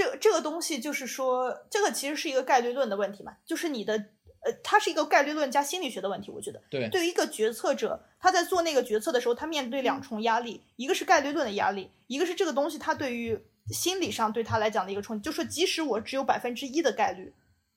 [0.00, 3.94] 这这个东西就是说，这个其实是一个概率论的问题嘛，就是你的
[4.42, 6.30] 呃，它是一个概率论加心理学的问题。
[6.30, 13.38] 我觉得，对，对于一个决策者，他在做那个决策的时候，他面对两重压力，一个是概率论的压力，一个是这个东西它对于
[13.68, 17.34] 心理上对他来讲的一个冲击，就说即使我只有百分之一的概率，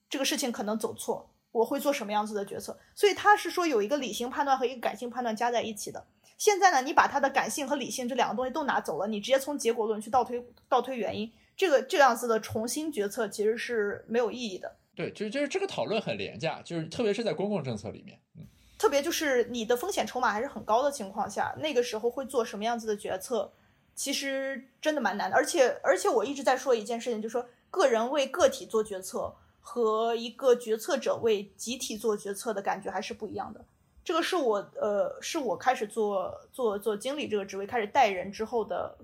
[0.10, 1.30] 这个事情可能走错。
[1.52, 2.76] 我会做什么样子的决策？
[2.96, 6.04] 所以他是说有一个理性判断和一个感性判断加在一起的。
[6.36, 14.76] 现在呢，你把他的感性和理性这两个东西都拿走了，你直接从结果论去倒推倒推原因，这个这样子的重新决策其实是没有意义的。
[14.96, 18.46] 对，就是就是这个讨论很廉价，就是特别是在公共政策里面，嗯，
[18.78, 23.52] 特别就是你的风险筹码还是很高的情况下，那个时候会做什么样子的决策，
[23.96, 25.36] 其实真的蛮难的。
[25.36, 29.36] 而且而且我一直在说一件事情，就是说个人为个体做决策。
[29.66, 33.64] 和一个决策者为集体做决策的感觉还是不一样的。
[34.04, 38.98] 这个是我呃，是我开始做做做经理这个职位，开始带人之后的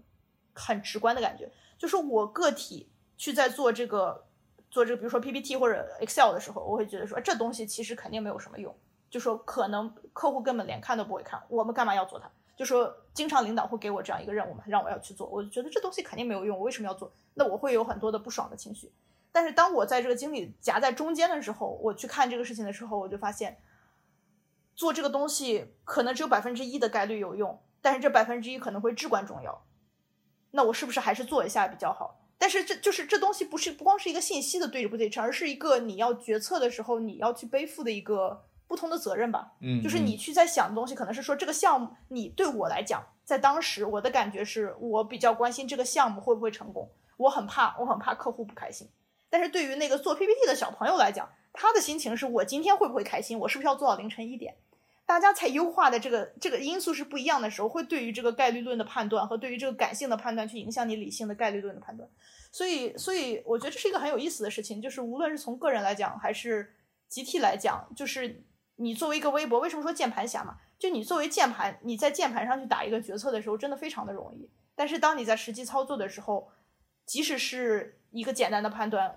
[0.51, 1.49] 很直观的感觉，
[1.79, 4.27] 就是我个体去在做这个
[4.69, 8.75] 做这个，比如说 PPT 或者 Excel 的时候，我会觉得说这东西其实肯定没有什么用，
[9.09, 12.29] 就说可能客户根本连看都不会看，我们干嘛要做它？
[12.55, 17.09] 就说经常领导会给我这样一个任务嘛，让我要去做，我就觉得这东西肯定没有用，我为什么要做？
[17.35, 18.91] 那我会有很多的不爽的情绪。
[19.31, 23.61] 但是当我在这个经理夹在中间的时候，我去看这个事情的时候，我就发现，
[24.75, 29.63] 做这个东西可能只有百分之一的概率有用，但是这百分之一可能会至关重要。
[30.51, 32.19] 那我是不是还是做一下比较好？
[32.37, 39.51] 但是这就是这东西不是不光是一个信息的对不对称，而是一个你要决策的时候你要去背负的一个不同的责任吧。
[39.61, 48.89] 嗯，就是你去在想的东西，可能是说这个项目，你对我来讲，在当时我的感觉是我比较关心这个项目会不会成功，我很怕，我很怕客户不开心。
[49.29, 53.37] 但是对于那个做 PPT 的小朋友来讲，他的心情是我今天会不会开心？
[53.37, 54.55] 我是不是要做到凌晨一点？
[55.09, 62.07] 大家才优化的这个这个因素是不一样的时候，会对于这个概率论的判断和对于这个感性的判断去影响你理性的概率论的判断。
[62.51, 66.75] 所以，所以我觉得这是一个很有意思的事情，就是无论是从个人来讲还是
[67.07, 68.43] 集体来讲，就是
[68.75, 70.57] 你作为一个微博，为什么说键盘侠嘛？
[70.77, 74.47] 就你作为键盘，你在键盘上去打一个决策的时候，真的非常的容易。
[74.75, 76.47] 但是当你在实际操作的时候，
[77.07, 79.11] 即使是一个简单的判断，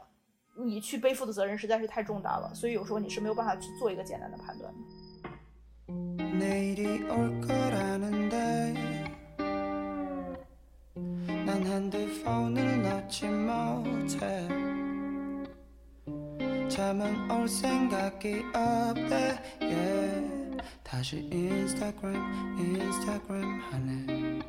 [0.64, 4.72] 你去背负的责任实在是太重大了，所以有时候你是没有办法去做一个简单的判断
[5.88, 8.74] 내일이 올 거라는데
[11.46, 14.48] 난 핸드폰을 놓지 못해.
[16.68, 19.38] 잠은 올 생각이 없대.
[19.60, 20.42] Yeah.
[20.82, 22.14] 다시 인스타그램
[22.58, 24.40] 인스타그램 하네.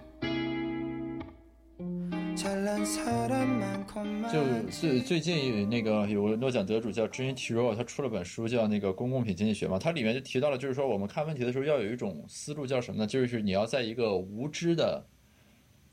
[4.29, 13.07] 就最最近那个有个诺奖得主叫 Jen Tirole，他出了本书叫那个公共品经济学嘛，它里面就提到了，就是说我们看问题的时候要有一种思路叫什么呢？
[13.07, 15.05] 就是你要在一个无知的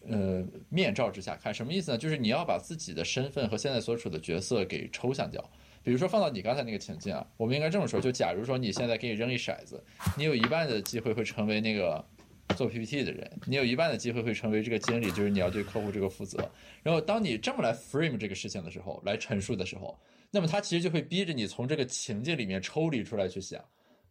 [0.09, 1.99] 呃面罩之下看，什么意思呢？
[1.99, 5.49] 就是你要把自己的身份和现在所处的角色给抽象掉。
[5.85, 9.81] 比如说放到你刚才那个情境啊，我们应该这么说：就假如说你现在给你扔一骰子，
[10.19, 12.05] 你有一半的机会会成为那个。
[12.53, 16.39] 做 PPT 的人，你有一半的机会会成为这个经理，就是你要对客户这个负责。
[16.83, 19.99] 然后，当你这么来 frame 这个事情的时候，来陈述的时候，
[20.31, 23.63] 那么他其实就会逼着你从这个情境里面抽离出来去想，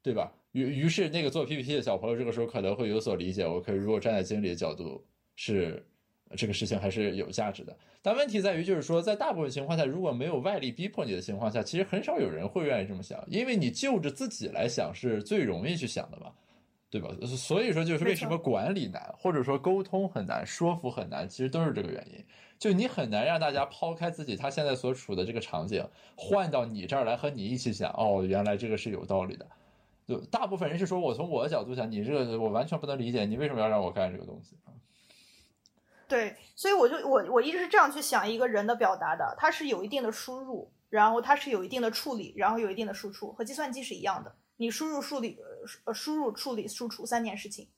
[0.01, 0.31] 对吧？
[0.53, 3.45] 于于是，那个做 PPT 的小朋友这个时候可能会有所理解。
[3.45, 5.03] 我可以如果站在经理的角度，
[5.35, 5.85] 是
[6.35, 7.77] 这个事情还是有价值的。
[8.01, 16.31] 但问题在于，就是说，在大部分情况下，如果没有外力逼迫你的情况下，其实很少有人会愿意这么想，因为你就着自己来想是最容易去想的嘛。
[16.89, 17.09] 对吧？
[17.37, 22.25] 所以说，就是为什么管理难，或者说沟通很难，说服很难，其实都是这个原因。
[22.57, 27.91] 就你很难让大家抛开自己他现在所处的这个场景，换到你这儿来和你一起想。
[27.91, 29.45] 哦，原来这个是有道理的。
[30.07, 34.57] 就大部分人是说，我从我的角度想，你这个我完全不能理解，你为什么要让我干这个东西？
[36.07, 44.35] 对，所以我就我我一直是这样去想一个人的表达的，它是有一定的输入，然后它是有一定的处理，然后有一定的输出，和计算机是一样的。
[44.59, 45.39] 你输入、处理、
[45.85, 47.69] 呃，输入、处理、输出三件事情。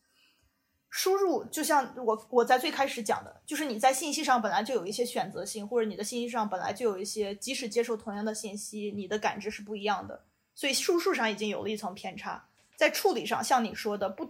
[0.90, 10.26] 输入就像我我在最开始讲的，就是你在信息上本来就有一些选择性，或者你的信息上本来就有一些，即使接受同样的信息，你的感知是不一样的。
[10.56, 12.50] 所以输出上已经有了一层偏差。
[12.76, 14.28] 在处理上，像你说的，不，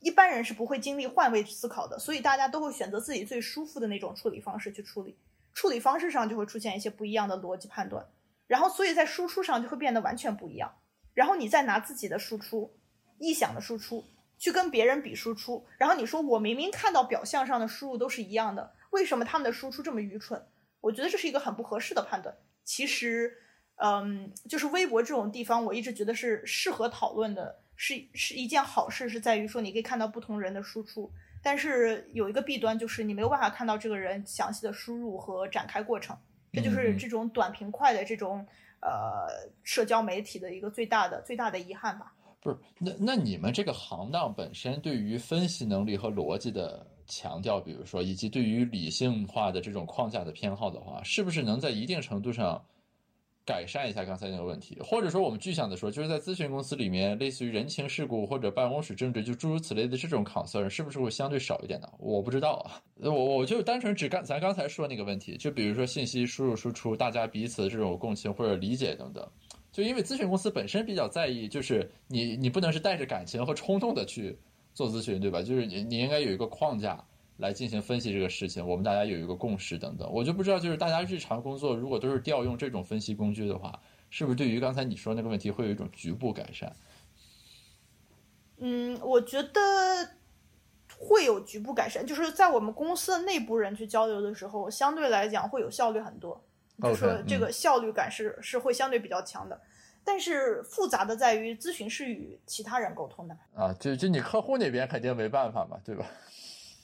[0.00, 5.16] 一般人是不会经历换位思考的，所以大家都会选择自己最舒服的那种处理方式去处理。
[5.54, 8.06] 处理方式上就会出现一些不一样的逻辑判断，
[8.46, 10.76] 然后所以在输出上就会变得完全不一样。
[11.14, 12.76] 然后你再拿自己的输出，
[13.20, 14.04] 臆想的输出
[14.36, 20.44] 去跟别人比输出，然后你说我明明看到表象上的输入都是一样的，为什么他们的输出这么愚蠢？
[20.80, 22.34] 我觉得这是一个很不合适的判断。
[22.64, 23.32] 其实，
[23.76, 31.10] 嗯，就是微博这种地方，我一直觉得是适合讨论的，是是一件好事，是在于说你可以看到不同人的输出，
[31.42, 36.18] 但是有一个弊端就是你没有办法看到这个人详细的输入和展开过程，
[36.52, 38.44] 这就是这种短平快的这种。
[38.84, 39.26] 呃，
[39.62, 42.12] 社交媒体的一个最大的最大的遗憾吧。
[42.40, 52.62] 不是，那那你们这个行当本身对于分析能力和逻辑的强调，比如说，以及对于理性化的这种框架的偏好的话，是不是能在一定程度上？
[53.46, 61.88] 改善一下刚才那个问题，或者说我们具象的说，就是在咨询公司里面，类似于人情世故或者办公室政治，就诸如此类的这种 concern，是不是会相对少一点呢？
[61.98, 69.28] 我不知道啊，我我就单纯只刚咱刚才说那个问题，就比如说信息输入输出，大家彼此这种共情或者理解等等，
[69.70, 74.34] 就因为咨询公司本身比较在意，就是你你不能是带着感情和冲动的去
[74.72, 75.42] 做咨询，对吧？
[75.42, 77.04] 就是你你应该有一个框架。
[77.36, 83.80] 来进行分析这个事情，我们大家有一个共识等等，我就不知道，就是大家日常工作如果都是调用这种分析工具的话，
[84.10, 86.74] 是不是对于刚才你说那个问题会有一种局部改善？
[88.58, 89.60] 嗯，我觉得
[90.96, 96.40] 会有局部改善，就是在我们公司的内部人去交流的时候，相对来讲会有效率很多，
[96.80, 99.60] 就说这个效率感是是会相对比较强的。
[100.04, 106.06] 但是复杂的在于，咨询是与其他人沟通的啊，就就你客户那边肯定没办法嘛，对吧？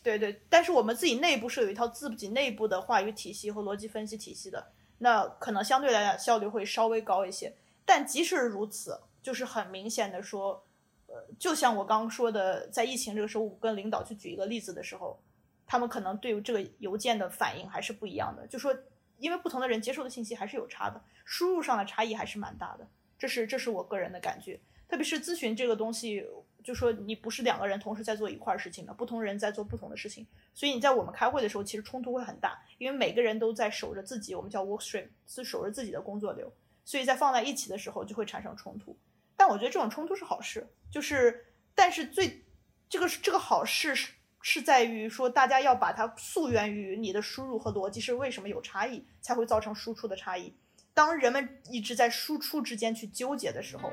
[0.02, 7.54] 对对，但是我们自己内部是有一套自己内部的话语体系和逻辑分析体系的，那可能相对来讲效率会稍微高一些。
[7.84, 10.64] 但即使如此，就是很明显的说，
[11.06, 15.20] 呃，就像我刚刚说的，在疫情这个时候，我跟领导去举一个例子的时候，
[15.66, 18.46] 他们可能对于这个邮件的反应还是不一样的。
[18.46, 18.74] 就说，
[19.18, 22.88] 因为不同的人接受的信息还是有差的，输入上的差异还是蛮大的。
[23.18, 26.26] 这是这是我个人的感觉，特别是咨询这个东西。
[26.62, 36.52] 就说你不是两个人同时在做一块事情的，不同人在做不同的事情，所以你在我们开会的时候，其实冲突会很大，因为每个人都在守着自己，我们叫 work stream，是守着自己的工作流，
[36.84, 38.96] 所以在放在一起的时候就会产生冲突。
[39.36, 42.44] 但我觉得这种冲突是好事，就是但是最
[42.88, 50.54] 这个这个好事是是在于说大家要把它溯源于你的输入和逻辑是为什么有差异，才会造成输出的差异。
[50.92, 53.90] 当人们一直在输出之间去纠结的时候。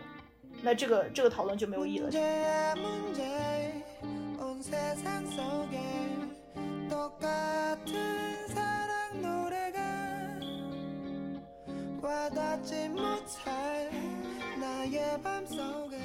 [0.61, 2.11] 那这个这个讨论就没有意义了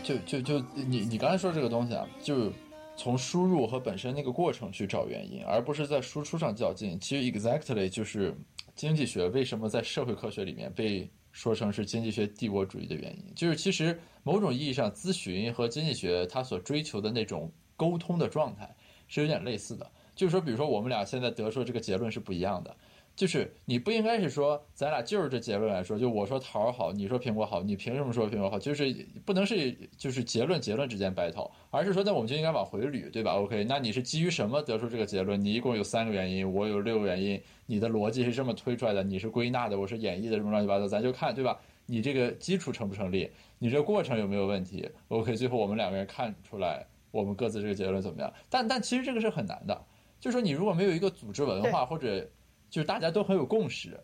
[0.03, 2.53] 就就就你你刚才说这个东西啊就
[2.97, 6.99] 从输入和本身那个过程去找原因而不是在输出上较劲。
[7.01, 8.35] 其实 exactly 就是
[8.75, 18.73] 经济学为什么在社会科学里面被说成是经济学帝国主义的原因，就是其实某种意义上，咨询和经济学它所追求的那种沟通的状态
[19.09, 19.91] 是有点类似的。
[20.15, 22.77] 就是说，比如说我们俩现在得出的这个结论是不一样的。
[23.15, 28.59] 就是你不应该是说咱俩就是这结论来说，就我说桃儿好，你说苹果好，你凭什么说苹果好？
[28.59, 28.91] 就是
[29.27, 35.39] 不能是就是结论结论之间 battle，而是说那我们就应该往回捋，对吧？OK，那你是基于什么得出这个结论？
[35.39, 41.61] 你一共有三个原因，我有六个原因，你的逻辑是这么推出来的，你是归纳的，我是演绎的，什么乱七八糟，咱就看，对吧？
[41.85, 43.31] 你这个基础成不成立？
[43.59, 48.33] 你这个过程有没有问题？OK，最后我们两个人看出来我们各自这个结论怎么样？
[48.49, 49.85] 但但其实这个是很难的，
[50.19, 52.27] 就是说你如果没有一个组织文化或者。
[52.73, 54.01] 就是大家都很有共识，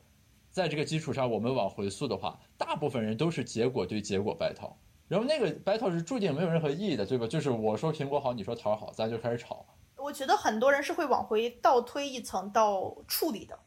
[0.50, 4.74] 在这个基础上，我们往回溯的话，大部分人都是结果对结果 battle，
[5.08, 7.26] 然后那个 battle 是注定没有任何意义的，对吧？
[7.26, 9.64] 就是我说苹果好，你说桃好，咱就开始吵。
[9.96, 13.58] 我觉得很多人是会往回倒推一层到处理的，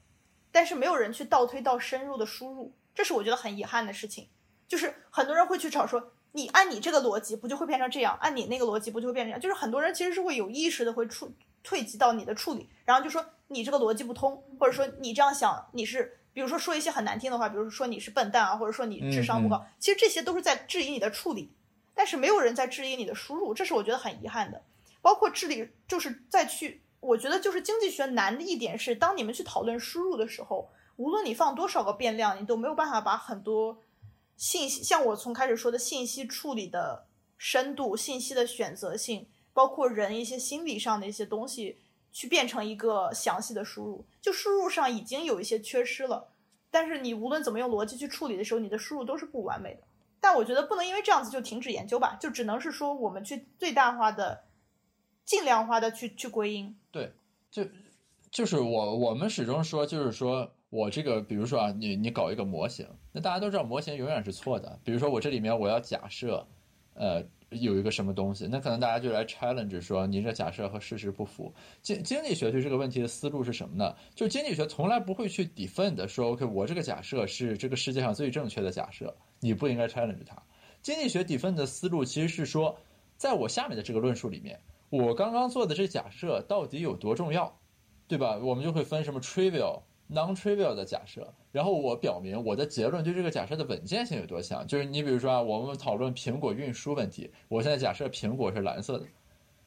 [0.52, 4.28] 但是没有人去倒推到深入的输入，这是我觉得很遗憾的事情。
[4.68, 9.42] 就是很多人会去吵说，你按你这个逻辑不就会变成这样，按你那个逻辑不就会变成这样？
[9.42, 11.34] 就是很多人其实是会有意识的会处
[11.64, 13.26] 退及到你的处理，然后就说。
[13.54, 21.52] 你这个逻辑不通，或者说你这样想，你是比如说说一些很难听的话，比如说你是笨蛋啊，或者说你智商不高，其实这些都是在质疑你的处理，
[21.94, 24.64] 但是没有人在质疑你的输入，这是我觉得很遗憾的。
[25.02, 33.78] 包括智力，就是再去，我觉得就是经济学难的一点是，当你们去讨论输入的时候，无论你放多少个变量，你都没有办法把很多
[34.38, 37.06] 信息，像我从开始说的信息处理的
[37.38, 41.78] 深度、信息的选择性，包括人一些心理上的一些东西。
[42.14, 46.28] 去变成一个详细的输入，就输入上已经有一些缺失了，
[46.70, 49.80] 但是你无论怎么用逻辑去处理的时候，你的输入都是不完美的。
[50.20, 54.44] 但我觉得不能因为这样子就停止研究吧，就只能是说我们去最大化的、
[55.24, 56.76] 尽量化的去去归因。
[56.92, 57.14] 对，
[57.50, 57.66] 就
[58.30, 64.78] 就是我我们始终说，就是说我这个，比如说啊，你你搞一个模型，那大家都知道模型永远是错的。
[64.84, 66.46] 比如说我这里面我要假设，
[66.96, 67.24] 呃。
[67.52, 71.54] 有一个什么东西，那可能大家就来 challenge 说，你这假设和事实不符。
[71.82, 73.94] 经经济学对这个问题的思路是什么呢？
[74.16, 80.42] 就经济学从来不会去 defend 说，OK，我这个假设是这个世界上最正确的假设，你不应该 challenge 它。
[80.82, 82.78] 经济学 defend 的思路其实是说，
[83.18, 84.58] 在我下面的这个论述里面，
[84.90, 87.60] 我刚刚做的这假设到底有多重要，
[88.08, 88.38] 对吧？
[88.38, 89.82] 我们就会分什么 trivial。
[90.12, 94.68] Non-trivial 的假设，然后我表明我的结论对这个假设的稳健性有多强。
[94.68, 99.06] 就是你比如说啊，我们讨论苹果运输问题，我现在假设苹果是蓝色的，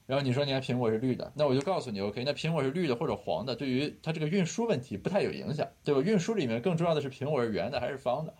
[0.07, 6.01] 然后你说你看苹果是绿的，那我就告诉你，OK，那苹果是绿的或者黄的，对于它这个运输问题不太有影响，对吧？
[6.03, 8.34] 运输里面更重要的是苹果是圆的还是方的，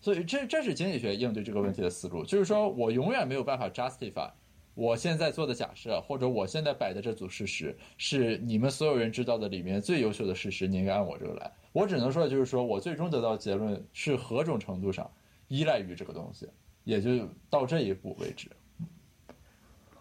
[0.00, 4.30] 所以这这是经济学应对这个问题的思路，就是说我永远没有办法 justify。
[4.76, 11.50] 我现在做的假设，或者我现在摆的这组事实，是你们所有人知道的里面最优秀的事实，你应该按我这个来。
[11.72, 15.10] 我只能说的就是说，我最终得到结论是何种程度上
[15.48, 16.46] 依赖于这个东西，
[16.84, 18.50] 也就到这一步为止。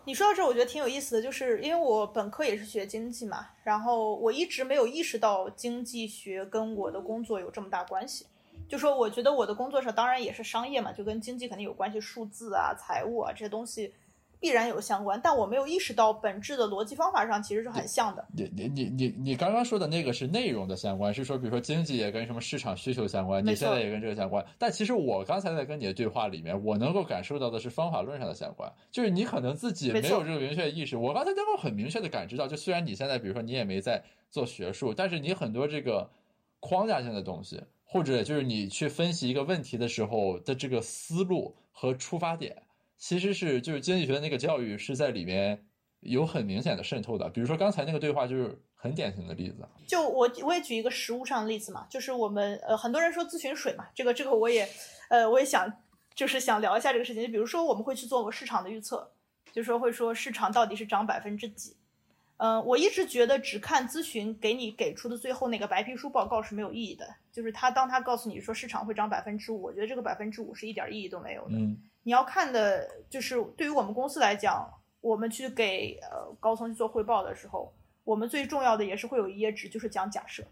[0.03, 8.25] 你说到这，我觉得挺有意思的，就是因为我本科也是学经济嘛，然后我一直没有意识到经济学跟我的工作有这么大关系。
[8.67, 13.93] 就说我觉得我的工作上当然也是商业嘛，就跟经济肯定有关系，数字啊、财务啊这些东西。
[14.39, 18.25] 必然有相关，但我没有意识到本质的逻辑方法上其实是很像的。
[18.35, 24.45] 你你你你你刚刚说的那个是内容的相关，是说比如说经济也跟什么市场需求相关，你现在也跟这个相关。
[24.57, 30.97] 但其实我刚才在跟你的对话里面，我能够感受到的是方法论上的相关，就是你可能自己没有这个明确意识。
[30.97, 36.09] 我刚才能够很明确的感知到，就虽然你现在比如说你也没在做学术，但是你很多这个
[36.59, 42.55] 框架性的东西，或者就是你去分析一个问题的时候的这个思路和出发点。
[43.07, 45.63] 其实是就是经济学的那个教育是在里面
[45.99, 49.63] 有很明显的渗透的，比如说刚才那个对话就是很典型的例子。
[49.85, 54.67] 就我我也举一个实物上的例子嘛，就是我们呃很多人说咨询水嘛，这个这个我也
[55.09, 55.71] 呃我也想
[56.15, 57.21] 就是想聊一下这个事情。
[57.21, 59.11] 就比如说我们会去做个市场的预测，
[59.53, 61.77] 就说会说市场到底是涨百分之几。
[62.37, 67.07] 嗯，我一直觉得只看咨询给你给出的最后那个白皮书报告是没有意义的。
[67.31, 71.55] 就是他当他告诉你说市场会涨百分之五，我觉得这个百分之五是一点意义都没有的。
[71.55, 71.77] 嗯。
[72.05, 80.43] 你要看的就是对于我们公司来讲，我们去给呃高层去做汇报的时候，我们最重要的也是会有一页纸，就是讲假设，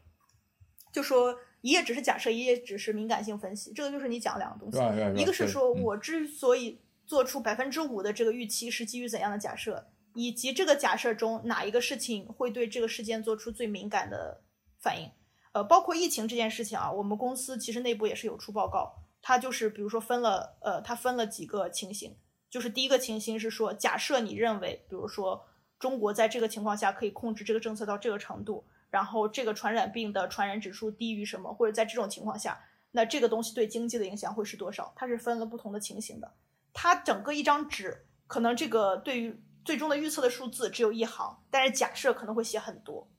[0.91, 9.85] 就说一页纸是假设，一页纸是敏感性分析，这个就是你讲两个东西，一个是说我之所以做出百分之五的这个预期是基于怎样的假设，
[10.15, 14.41] 以及这个假设中哪一个事情会对这个事件做出最敏感的
[14.79, 15.11] 反应，
[15.51, 19.02] 呃，包括疫情这件事情啊，我们公司其实内部也是有出报告。
[19.25, 22.17] 它就是，比如说分了，呃，它分了几个情形，
[22.49, 25.47] 就是第一个情形是说，假设你认为，比如说
[25.79, 32.61] 中国在这个情况下可以控制这个政策到这个程度，然后这个传染病的传染指数低于什么，或者在这种情况下，
[32.91, 34.91] 那这个东西对经济的影响会是多少？
[34.93, 36.33] 它是分了不同的情形的。
[36.73, 43.09] 它整个一张纸，可能这个对于最终的预测的数字只有一行，但是假设可能会写很多。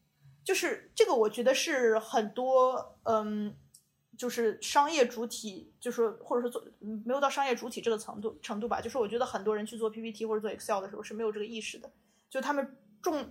[0.44, 3.56] 就是这个，我觉得是很多，嗯。
[4.16, 8.80] 就是商业主体，就是或者说做没有到商业主体这个程度程度吧。
[8.80, 11.90] 就是我觉得很多人去做 PPT 或者做 Excel 的时候是没有这个意识的，
[12.30, 13.28] 就他们重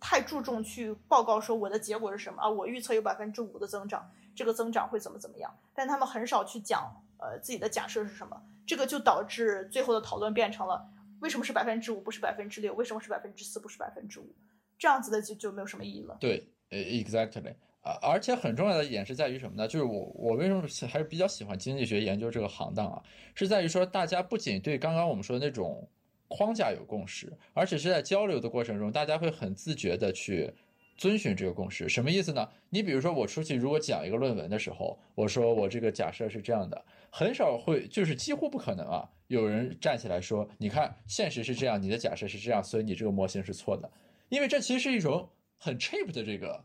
[0.00, 10.88] 太注重去报告说我的结果是什么啊，我预测有百分之五的增长，这个增长会怎么怎么样，但他们很少去讲呃自己的假设是什么，这个就导致最后的讨论变成了
[11.20, 14.34] 为什么是百分之五不是百分之六，为什么是百分之四不是百分之五，
[14.78, 16.16] 这样子的就就没有什么意义了。
[16.18, 17.54] 对，，exactly。
[17.82, 19.68] 啊，而且很重要的一点是在于什么呢？
[19.68, 23.02] 就是我我为什么还是比较喜欢经济学研究这个行当啊？
[23.34, 25.88] 是在于说大家不仅对刚刚我们说的那种
[26.28, 30.52] 框架有共识，而且是在交流的过程中，大家会很自觉的去
[30.96, 31.88] 遵循这个共识。
[31.88, 32.48] 什么意思呢？
[32.70, 43.90] 你比如说我出去如果讲一个论文的时候，我说我这个假设是这样的，很少会就是几乎不可能啊，有人站起来说，你看现实是这样，你的假设是这样，所以你这个模型是错的，
[44.28, 45.28] 因为这其实是一种
[45.58, 46.64] 很 cheap 的这个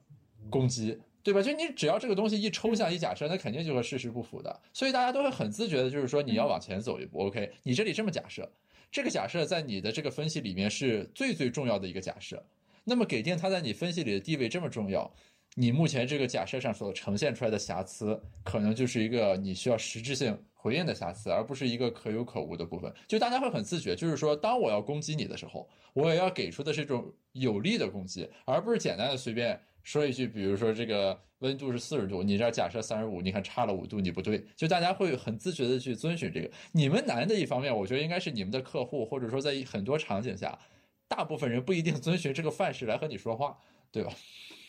[0.50, 0.98] 攻击。
[1.24, 1.42] 对吧？
[1.42, 4.62] 就你只要这个东西一抽象一假设，那肯定就和事实不符的。
[4.72, 7.20] 所以大家都会很自觉的，就是说你要往前走一步。
[7.20, 8.50] OK，你这里这么假设，
[8.90, 12.42] 这个假设在你的这个分析里面是最最重要的一个假设。
[12.86, 15.12] 那么给定它在你分析里的地位这么重要，
[15.56, 22.90] 你目前这个假设上所呈现出来的瑕疵，可能就是一个你需要实质性回应的瑕疵，而不是一个可有可无的部分。
[23.06, 29.60] 就大家会很自觉，就是说当我要攻击你的时候，我也要给出的是一种有力的攻击，而不是简单的随便。
[29.88, 36.52] 说一句，比如说这个温度是四十度，你这假设三十五，你看差了五度，你不对，就大家会很自觉的去遵循这个。
[36.74, 40.60] 你们难的一方面，我觉得应该是你们的客户，或者说在很多场景下，
[41.08, 43.60] 大部分人不一定遵循这个范式来和你说话，
[43.90, 44.12] 对吧？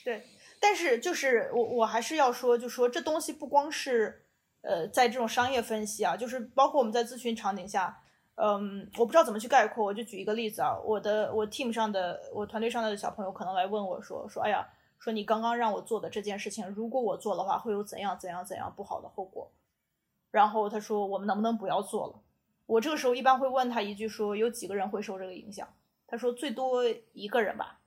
[0.04, 0.22] 对，
[0.60, 4.24] 但是就是我我还是要说，就说这东西不光是
[4.60, 7.98] 呃在这种商业分析啊，就是包括我们在咨询场景下，
[8.36, 14.64] 嗯，我不知道怎么去概括，我就举一个例子啊，我的我 team 上的我团队上的小朋友可能来问我说说，哎呀。
[14.98, 19.50] 说你刚刚让我做的这件事情，如果我做的话，会有怎样怎样怎样不好的后果？
[20.30, 22.20] 然后他说，我们能不能不要做了？
[22.66, 25.66] 我这个时候一般会问他一句，说有几个人会受这个影响？
[26.06, 27.80] 他说最多一个人吧。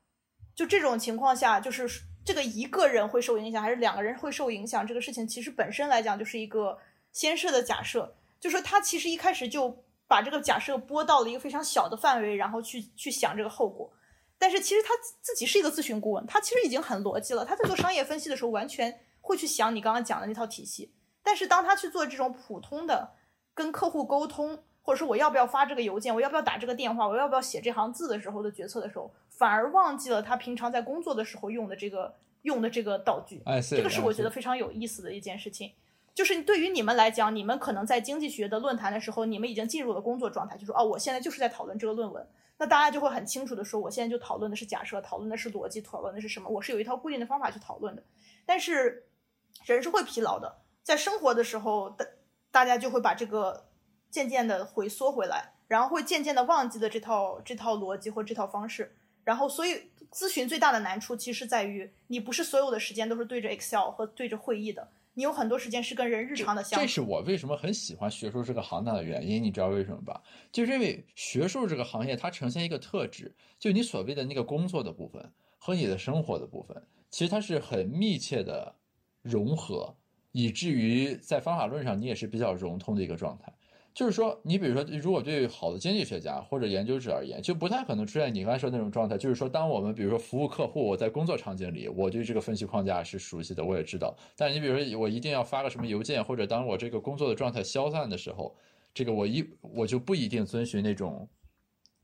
[0.56, 1.88] 就这种情况下，就是
[2.26, 4.86] 这个一个人会受影响，还是两个人会受影响？
[4.88, 6.78] 这个事情其实本身来讲就是一个
[7.12, 13.92] 先设的假设，就说他其实一开始就把这个假设拨到了一个非常小的范围，然后去去想这个后果。
[14.42, 14.90] 但是其实他
[15.22, 17.46] 自己是一个咨询顾问，他其实已经很逻辑了。
[17.46, 20.92] 他在做商业分析的时候，完全会去想你刚刚讲的那套体系。
[21.22, 23.12] 但是当他去做这种普通的
[23.54, 32.12] 跟客户沟通，或者说我要不要发这个邮件，我要不要打这个电话，我要不要写这行字的时候的决策的时候，反而忘记了他平常在工作的时候用的这个
[32.42, 33.44] 用的这个道具。
[33.70, 35.72] 这个是我觉得非常有意思的一件事情。
[36.16, 42.28] 就是对于你们来讲，你们可能在经济学的论坛的时候，你们已经进入了工作状态，就说哦，我现在就是在讨论这个论文。
[42.62, 46.48] 那大家就会很清楚的说，我现在就讨论的是假设，讨论的是逻辑，讨论的是什么？
[46.48, 48.04] 我是有一套固定的方法去讨论的。
[48.46, 49.08] 但是
[49.66, 52.06] 人是会疲劳的，在生活的时候，大
[52.52, 53.66] 大家就会把这个
[54.12, 58.96] 渐渐的回缩回来，然后会渐渐的忘记了这套这套逻辑或这套方式。
[59.24, 64.88] 然后，所以咨询最大的难处其实在于，你不是所有的时间都是对着 Excel 和对着会议的。
[65.14, 70.22] 你有很多时间是跟人日常的相处，这是我为什么很喜欢学术这个行当的原因，你知道为什么吧？
[70.52, 78.74] 就是因为学术这个行业它呈现一个特质，就你所谓的那个工作的部分和你的生活的部分，其实它是很密切的
[79.22, 79.96] 融合，
[80.32, 83.54] 以至于在方法论上你也是比较融通的一个状态。
[83.94, 89.18] 就是说，你比如说，如果对好的经济学家或者研究者而言，就不太可能出现你刚才说那种状态。
[89.18, 94.16] 就是说，当我们比如说服务客户，我在工作场景里，我对这个分析框架是熟悉的，我也知道。
[94.38, 98.56] 但你比如说，我一定要发个什么邮件，或者当我这个工作的状态消散的时候，
[98.94, 101.28] 这个我一我就不一定遵循那种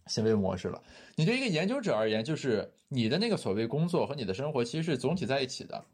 [0.07, 0.83] 行为模式了。
[1.15, 5.85] 你对一个研究者而言，就是你的那个所谓工作和你的生活其实是总体在一起的。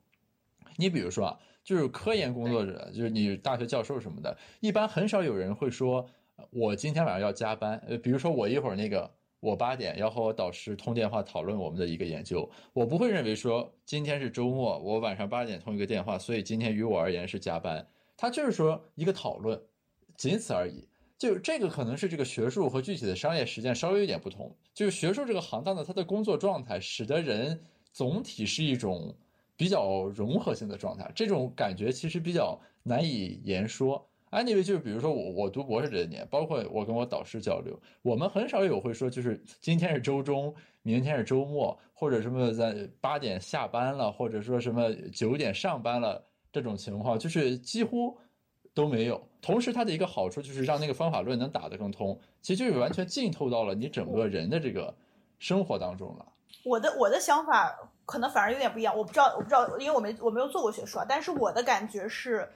[0.76, 1.40] 你比如说啊。
[1.64, 6.06] 就是科研工作者，就是你大学教授什么的，一般很少有人会说，
[6.50, 7.82] 我今天晚上要加班。
[7.88, 9.10] 呃，比如说我一会儿那个，
[9.40, 17.88] 我八点要和我导师通电话讨论我们的一个研究，我不会认为说今天是周末，我晚上八点通一个电话，所以今天于我而言是加班。
[18.18, 19.58] 他就是说一个讨论，
[20.18, 20.86] 仅此而已。
[21.18, 24.54] 就这个可能是这个学术和具体的商业实践稍微有点不同。
[24.74, 27.58] 就是学术这个行当的他的工作状态，使得人
[27.94, 29.16] 总体是一种。
[29.56, 40.52] 比较融合性的状态，这种感觉其实比较难以言说 Anyway，就是比如说我我读博士这些年，包括我跟我导师交流，我们很少有会说就是今天是周中，
[40.82, 48.18] 明天是周末，或者什么在八点下班了，或者说什么九点上班了这种情况，就是几乎
[48.74, 49.22] 都没有。
[49.40, 54.92] 同时，它的一个好处就是让那个方法论能打得更通，其实就是完全浸透到了你整个人的这个
[55.38, 56.26] 生活当中了。
[56.66, 61.06] 我的我的想法可能反而有点不一样，我不知道我不知道，因为我没我没有做过学术啊。
[61.08, 62.52] 但是我的感觉是，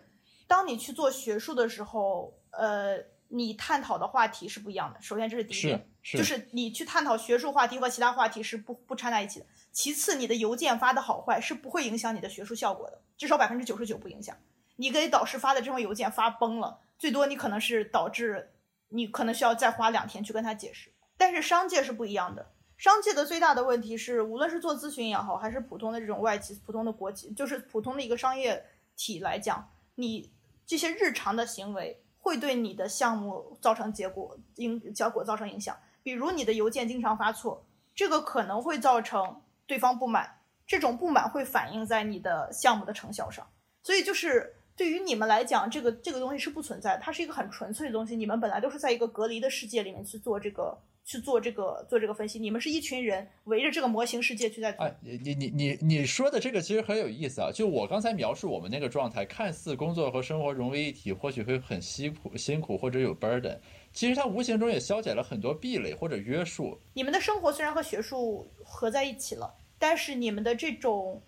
[0.48, 2.98] 当你去做学术的时候，呃，
[3.30, 5.02] 你探讨的话题是不一样的。
[5.02, 9.46] 首先这是第一点，是就是你去探讨学术话题和其他话题是不不掺在一起的。
[9.72, 14.36] 其次，你的邮件发的好坏是不会影响你的学术效果的，至少百分之九十九不影响。
[14.76, 18.52] 你给导师发的这封邮件发崩了，最多你可能是导致
[18.90, 20.92] 你可能需要再花两天去跟他解释。
[21.18, 28.64] 但是商界是不一样的，商界的最大的问题是，无论是做咨询也好，还是普通的这种外企、普通的国企，就是普通的一个商业
[28.96, 30.32] 体来讲，你
[30.66, 35.76] 这些日常的行为会对你的项目造成结果影结果造成影响。
[36.04, 43.46] 比如你的邮件经常发错，这个可能会造成对方不满，这种不满会反映在你的项目的成效上。
[43.84, 44.54] 所以就是。
[44.78, 48.16] 对于你们来讲，这个这个东西是不存在，它是一个很纯粹的东西。
[48.16, 50.78] 你们本来都是在一个隔离的世界里面去做这个，
[51.08, 52.38] 去做这个，做这个分析。
[52.38, 54.72] 你们是一群人围着这个模型世界去在。
[54.74, 57.50] 哎，你你你你你说的这个其实很有意思啊！
[57.50, 63.58] 就我刚才描述我们那个状态，看似工作和生活融为一体，或许会很辛苦辛苦或者有 burden，
[63.94, 66.78] 其实它无形中也消解了很多壁垒或者约束。
[66.94, 71.22] 你们的生活虽然和学术合在一起了，但是你们的这种。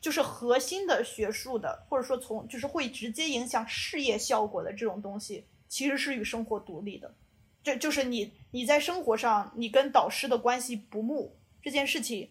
[0.00, 7.12] 就是核心的学术的，或者说从就是会直接影响事业效果的这种东西，其实是与生活独立的。
[7.68, 12.30] 这就是你你在生活上你跟导师的关系不睦这件事情，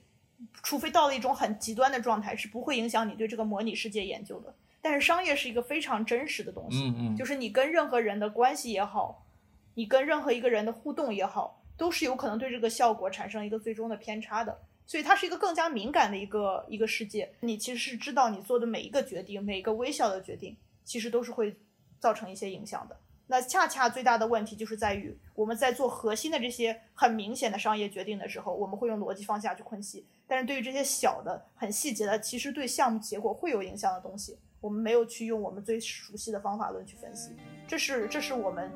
[0.63, 4.51] 除非到了一种很极端的状态，是不会影响你对这个模拟世界研究的。
[4.81, 9.27] 但是商业是一个非常真实的东西，嗯嗯，就是你跟任何人的关系也好，
[9.75, 14.57] 你跟任何一个人的互动也好，都是有可能对这个效果产生一个最终的偏差的。
[14.88, 21.55] 所以它是一个更加敏感的一个一个世界，你其实是知道你做的每一个决定，每一个微小的决定，其实都是会
[21.99, 22.97] 造成一些影响的。
[23.28, 37.32] 那恰恰最大的问题就是在于我们在做核心的这些很明显的商业决定的时候，我们会用逻辑方向去分析，但是对于这些小的、很细节的，其实对项目结果会有影响的东西，我们没有去用我们最熟悉的方法论去分析，
[37.67, 38.71] 这是这是我们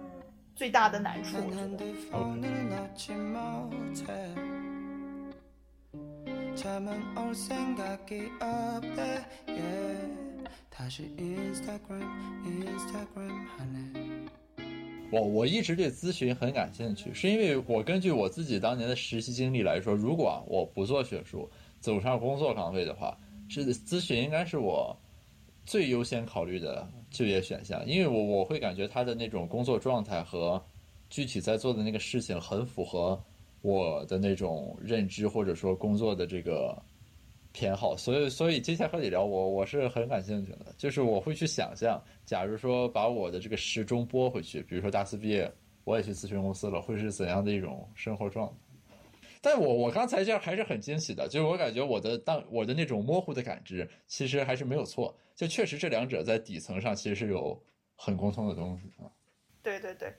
[0.53, 1.37] 最大的难处。
[1.37, 1.41] 我
[15.11, 21.49] 我我一直对咨询很感兴趣，是因为我根据我自己当年的实习经历来说，如果我不做学术，
[21.81, 23.17] 走上工作岗位的话，
[23.49, 24.97] 是咨询应该是我
[25.65, 30.63] 最优先考虑的就业选项，因为我我会感觉他的那种工作状态和
[31.09, 33.21] 具体在做的那个事情很符合
[33.61, 36.81] 我的那种认知或者说工作的这个。
[37.51, 45.51] 偏好，所以所以今天和你聊，我我是很感兴趣的，就是我会去想象，假如说把我的这个时钟拨回去，比如说大四毕业，
[45.83, 48.53] 我也去咨询公司了，会是怎样的一种生活状态？
[49.41, 57.59] 但我我刚才这样还是很惊喜的，就是我感觉我的当我的那种模糊的感知，其实还是没有错，就确实这两者在底层上其实是有
[57.95, 59.09] 很共通的东西啊。
[59.63, 60.13] 对对对，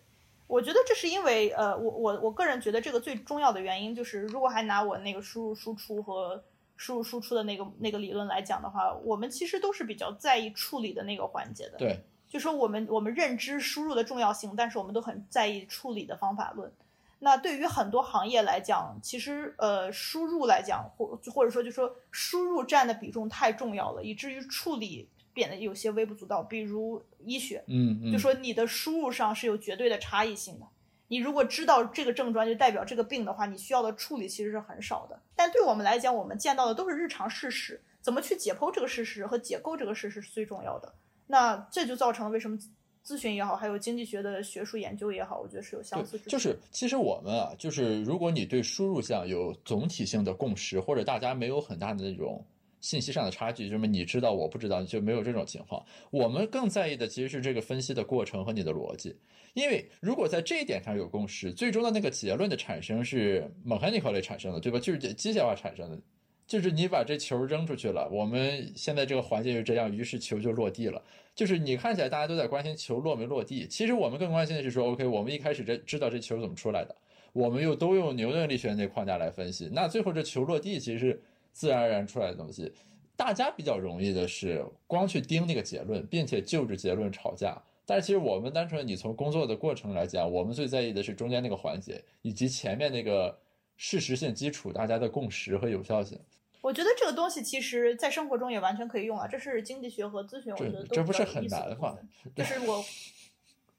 [0.49, 6.43] 我觉得这是因为呃，我我我个人觉得这个最重要的原因就是，如果还拿我那个输入输出和
[6.83, 11.79] 输入输出的那个那个理论来讲的话，我们其实都是比较在意处理的那个环节的。
[11.79, 16.73] 对，就说我们我们认知输入的重要性，但是我们都很在意处理的方法论。
[17.21, 26.43] 那对于很多行业来讲，其实呃输入来讲，或或者说就说输入占的比重太重要了，以至于处理变得有些微不足道。
[26.43, 30.67] 比如医学，嗯，嗯就说你的输入上是有绝对的差异性的。
[31.13, 35.21] 你如果知道这个症状就代表这个病的话，你需要的处理其实是很少的。
[35.37, 40.91] 但对我们来讲，我们见到的都是日常事实，怎么去解剖这个事实和解构这个事实是最重要的。
[41.27, 42.59] 那这就造成了为什么
[43.05, 46.31] 咨询也好，还有经济学的学术研究也好，我觉得是有相似之处。
[46.31, 52.43] 就是其实我们啊，就是如果你对输入项有总体性的共识，或者大家没有很大的那种。
[52.83, 55.83] 信息上的差距，就是你知道我不知道，就没有这种情况。
[56.11, 59.17] 我们更在意的其实是这个分析的过程和你的逻辑，
[59.55, 64.79] 因为如果在这一点上有共识，最终的那个结论的产生是 mechanical 产生的，对吧？
[64.81, 65.99] 就是机械化产生的，
[66.45, 71.01] 就是你把这球扔出去了，我们现在这个环境是这样，于是球就落地了。
[71.37, 76.97] 就是你看起来大家都在关心球落没落地，其实我们更关心的是说，OK，我们一开始这知道这球怎么出来的，
[77.33, 81.23] 我们又都用牛顿力学那框架来分析，那最后这球落地其实是。
[81.53, 82.73] 自然而然出来的东西，
[83.15, 87.63] 大家比较容易的是光去盯那个结论，并且就着结论吵架。
[87.85, 93.39] 但是其实我们单纯你从工作的过程来讲，我们最在意的是中间那个环节，以及前面那个
[93.77, 96.19] 事实性基础，大家的共识和有效性。
[96.61, 101.99] 我觉得这个东西其实在生活中也完全可以用啊，这是经济学和咨询，我觉得这不是很难吗？
[102.35, 102.85] 就是我，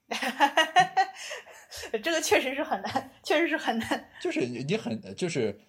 [2.03, 4.09] 这个确实是很难，确实是很难。
[4.21, 5.59] 就是你很就是。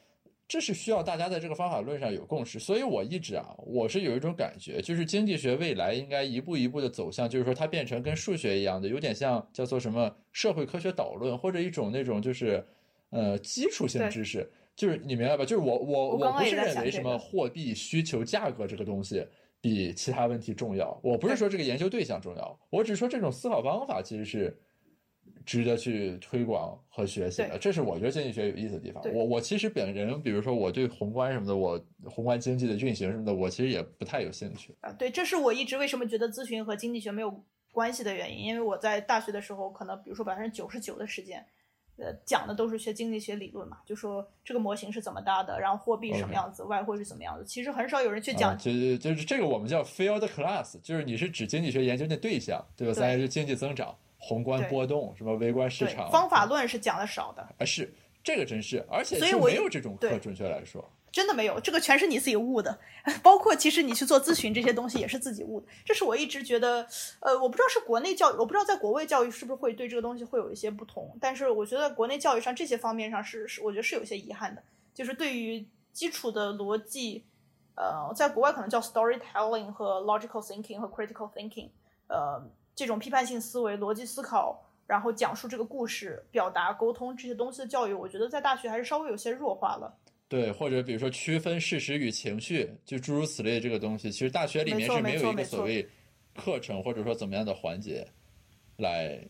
[0.46, 12.62] 这是需要大家在这个方法论上有共识，所以我一直啊，我是有一种感觉，就是经济学未来应该一步一步的走向，就是说它变成跟数学一样的，有点像叫做什么社会科学导论，或者一种那种就是
[13.08, 15.44] 呃基础性知识，就是你明白吧？
[15.46, 19.26] 就是我我我不是认为什么货币需求价格这个东西
[19.62, 24.56] 比其他问题重要，我不是说这个研究对象重要，我只是说这种思考方法其实是。
[25.44, 29.02] 值得去推广和学习的，这是我觉得经济学有意思的地方。
[29.12, 34.74] 我我其实本人，比如说我对宏观什么的，我宏观经济的运行什么的，我其实也不太有兴趣。
[34.80, 38.46] 啊，对，这是我一直为什么觉得咨询和经济学没有关系的原因。
[38.46, 41.44] 因为我在大学的时候，可能比如说百分之九十九的时间，
[41.98, 47.44] 呃，讲的都是学经济学理论嘛，就说这个模型是怎么搭的，然后货币什么样子，外汇是怎么样子。
[47.44, 48.56] 其实很少有人去讲。
[48.56, 52.94] 就就是这个我们叫 field class，就是你是指经济学研究的对象，对吧？
[52.94, 53.94] 咱是经济增长。
[54.26, 57.42] 宏观波动，什么微观市场，方法论是讲的少的。
[57.58, 62.78] 啊，是这个真是，而且就没有这种课，准确来说，真的没有，这个全是你自己悟的，
[63.22, 66.88] 包括其实你去做咨询这些东西也是自己悟的，这是我一直觉得，
[67.20, 74.62] 呃，我不知道是国内教育，我不知道在国外教育是不是会对这个东西会有一些不同，但是我觉得国内教育上这些方面上是是，我觉得是有些遗憾的，
[74.94, 77.22] 就是对于基础的逻辑，
[77.74, 81.68] 呃，在国外可能叫 storytelling 和 logical thinking 和 critical thinking，
[82.06, 82.42] 呃。
[82.74, 89.96] 这种批判性思维、逻辑思考，然后讲述这个故事、表达、沟通这些东西的教育，我觉得在大学还是稍微有些弱化了。
[90.26, 95.86] 对，或者比如说区分事实与情绪，就诸如此类这个东西，其实大学里面是没有一个所谓
[96.34, 98.06] 课程或者说怎么样的环节
[98.78, 99.20] 来。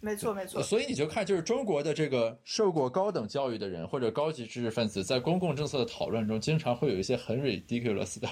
[0.00, 0.62] 没错没错。
[0.62, 8.28] 所以你就看，就是中国的这个受过高等教育的人或者高级知识分子，在公共政策的讨论中，经常会有一些很 ridiculous 的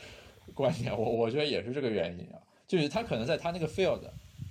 [0.54, 0.96] 观点。
[0.96, 2.40] 我我觉得也是这个原因啊。
[2.70, 3.98] 就是他可能在他那个 field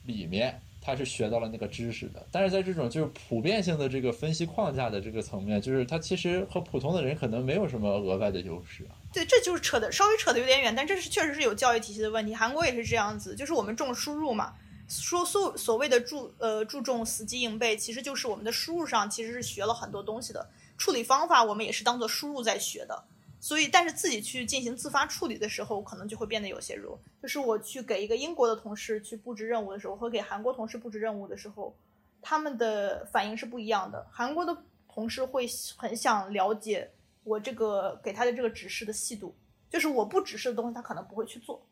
[0.05, 8.85] 里面，他是学到了那个知识的，但是在这种就是普遍性的这个分析框架的这个层面，就是他其实和普通的人可能没有什么额外的优势。
[9.13, 12.35] 对，这就是扯的稍微扯的有点远，但这是确实是有教育体系的问题。
[12.35, 14.53] 韩国也是这样子，就是我们重输入嘛，
[14.89, 23.05] 说所所谓的注呃注重死记硬背，其实就是我们的输入上其实是学了很多东西的，处理方法我们也是当做输入在学的。
[23.41, 26.99] 所以，但是自己去进行自发处理的时候，可能就会变得有些弱。
[27.21, 31.73] 就是我去给一个英国的同事去布置任务的时候，和给韩国同事布置任务的时候，
[32.21, 34.05] 他们的反应是不一样的。
[34.11, 34.55] 韩国的
[34.87, 36.91] 同事会很想了解
[37.23, 39.33] 我这个给他的这个指示的细度，
[39.69, 41.65] 就是我不指示的东西他可能不会去做，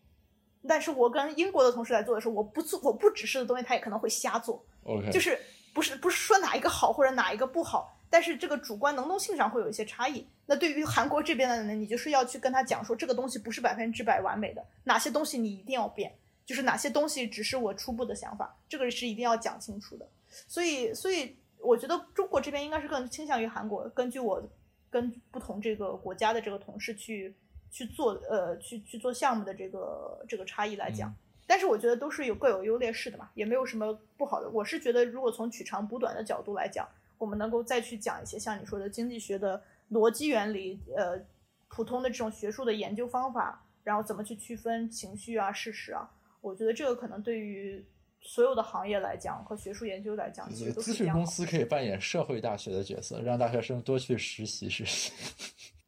[0.65, 4.63] 但是我跟英国的同事来做的时候，我不做我不指示的东西他也可能会瞎做。
[4.85, 5.37] OK，就是
[5.73, 7.96] 不是不是说哪一个好或者哪一个不好。
[8.09, 10.25] 但是这个主观能动性上会有一些差异。
[10.45, 16.13] 那对于韩国这边的人，你就是要去跟他讲说，这个东西不是百分之百完美的，哪些东西你一定要变，
[16.45, 20.07] 就是哪些东西只是我初步的想法，这个是一定要讲清楚的。
[20.47, 23.89] 所以，所以我觉得中国这边应该是更倾向于韩国。
[23.89, 24.41] 根据我
[24.89, 27.35] 跟不同这个国家的这个同事去
[27.69, 31.13] 去做呃去去做项目的这个这个差异来讲，
[31.45, 34.49] 但是我觉得都是有各有优劣势的嘛，也没有什么不好的。
[34.49, 36.87] 我是觉得，如果从取长补短的角度来讲。
[37.17, 39.61] 我们能够再去讲一些像你说的经济学的
[39.91, 41.19] 逻辑原理，呃，
[41.67, 46.09] 普通的这种学术的研究方法，然后怎么去区分情绪啊、事实啊？
[46.41, 47.83] 我觉得这个可能对于
[48.21, 55.11] 所有的行业来讲和学术研究来讲，其实咨询公司可以扮演社会大学的角色，让大学生多去实习实习。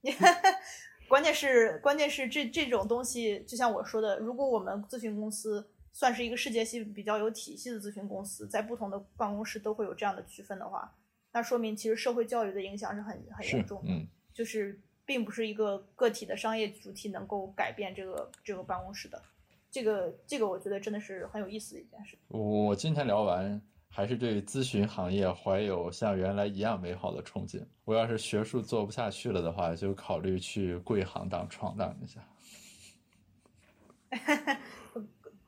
[1.08, 10.96] 关键是，关键是这这种东西，就像我说的，如果我们咨询公司算是一个世界性比较有体系的咨询公司，在不同的办公室都会有这样的区分的话。
[11.32, 13.92] 那说明其实社会教育的影响是很很严重的，
[14.34, 19.22] 就是并不是一个个体的商业主体能够改变这个这个办公室的，
[19.70, 22.18] 这个这个我觉得真的是很有意思的一件事。
[22.30, 27.64] 我今天聊完，还是对咨询行业怀有像原来一样美好的憧憬。
[27.86, 32.20] 我要是学术做不下去了的话，就考虑去贵行当闯荡一下。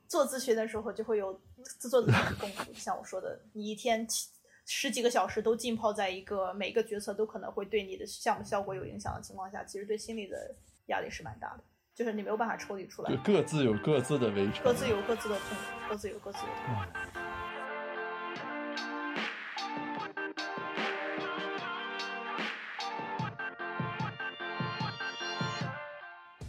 [0.08, 4.30] 做咨询的时候就会有自作自受的功夫，像我说的，你一天七。
[4.74, 10.56] 十几个小时都浸泡在一个每个决策都可能会对你的项目效果有影响的情况下，其实对心理的
[10.86, 11.64] 压力是蛮大的，
[11.94, 13.14] 就是你没有办法抽离出来。
[13.18, 16.82] 各自有各自的围城，各自有各自的痛苦，各自有各自的痛苦。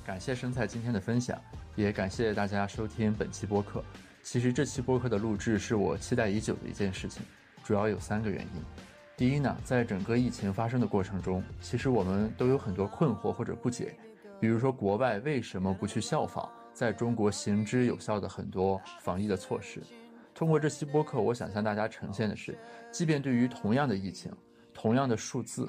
[0.07, 1.37] 感谢生菜今天的分享，
[1.75, 3.83] 也感谢大家收听本期播客。
[4.23, 7.25] 其实这期播客的录制是我期待已久的一件事情，
[7.63, 8.63] 主要有三个原因。
[9.17, 13.95] 第一呢，在整个疫情发生的过程中，其实我们都有很多困惑或者不解，
[14.41, 19.83] 比如说国外为什么不去效仿在中国行之有效的很多防疫的措施？
[20.35, 22.59] 通过这期播客，我想向大家呈现的是，
[22.91, 24.33] 即便对于同样的疫情、
[24.73, 25.69] 同样的数字，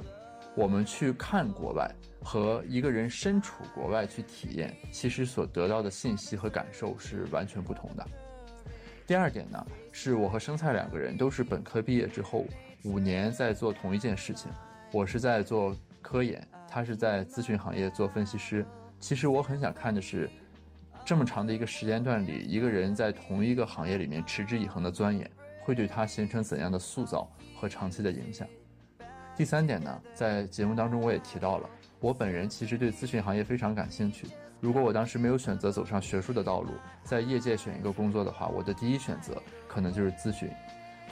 [0.56, 8.08] 我们去看国外和一个人身处国外去体验，其实所得到的信息和感受是完全不同的。
[9.06, 12.45] 第二点呢，是我和生菜两个人都是本科毕业之后
[12.84, 14.49] 五年在做同一件事情，
[14.93, 18.66] 我是在做科研，他是在咨询行业做分析师。
[18.99, 20.30] 其实我很想看的是，
[21.04, 25.30] 这么长的一个时间段里，一个人在同一个行业里面持之以恒的钻研，
[25.62, 27.30] 会对他形成怎样的塑造
[27.60, 28.47] 和长期的影响。
[29.36, 34.28] 第三点呢，在节目当中我也提到了，我本人其实对咨询行业非常感兴趣。
[34.64, 36.70] 如果我当时没有选择走上学术的道路，
[37.03, 40.49] 在业界选一个工作的话，我的第一选择可能就是咨询。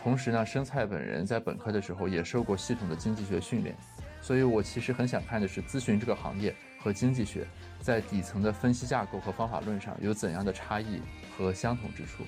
[0.02, 3.76] 同时呢，生菜本人在本科的时候也受过系统的经济学训练，
[4.22, 7.46] 所以我其实很想看的是咨询这个行业和经济学
[7.82, 11.02] 在底层的分析架构和方法论上有怎样的差异
[11.38, 12.24] 和相同之处。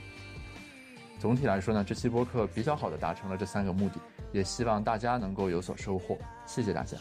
[1.20, 3.96] 总体来说呢，这期播客比较好的达成了这三个目的，
[4.34, 6.18] 也希望大家能够有所收获。
[6.46, 6.98] 谢谢大家。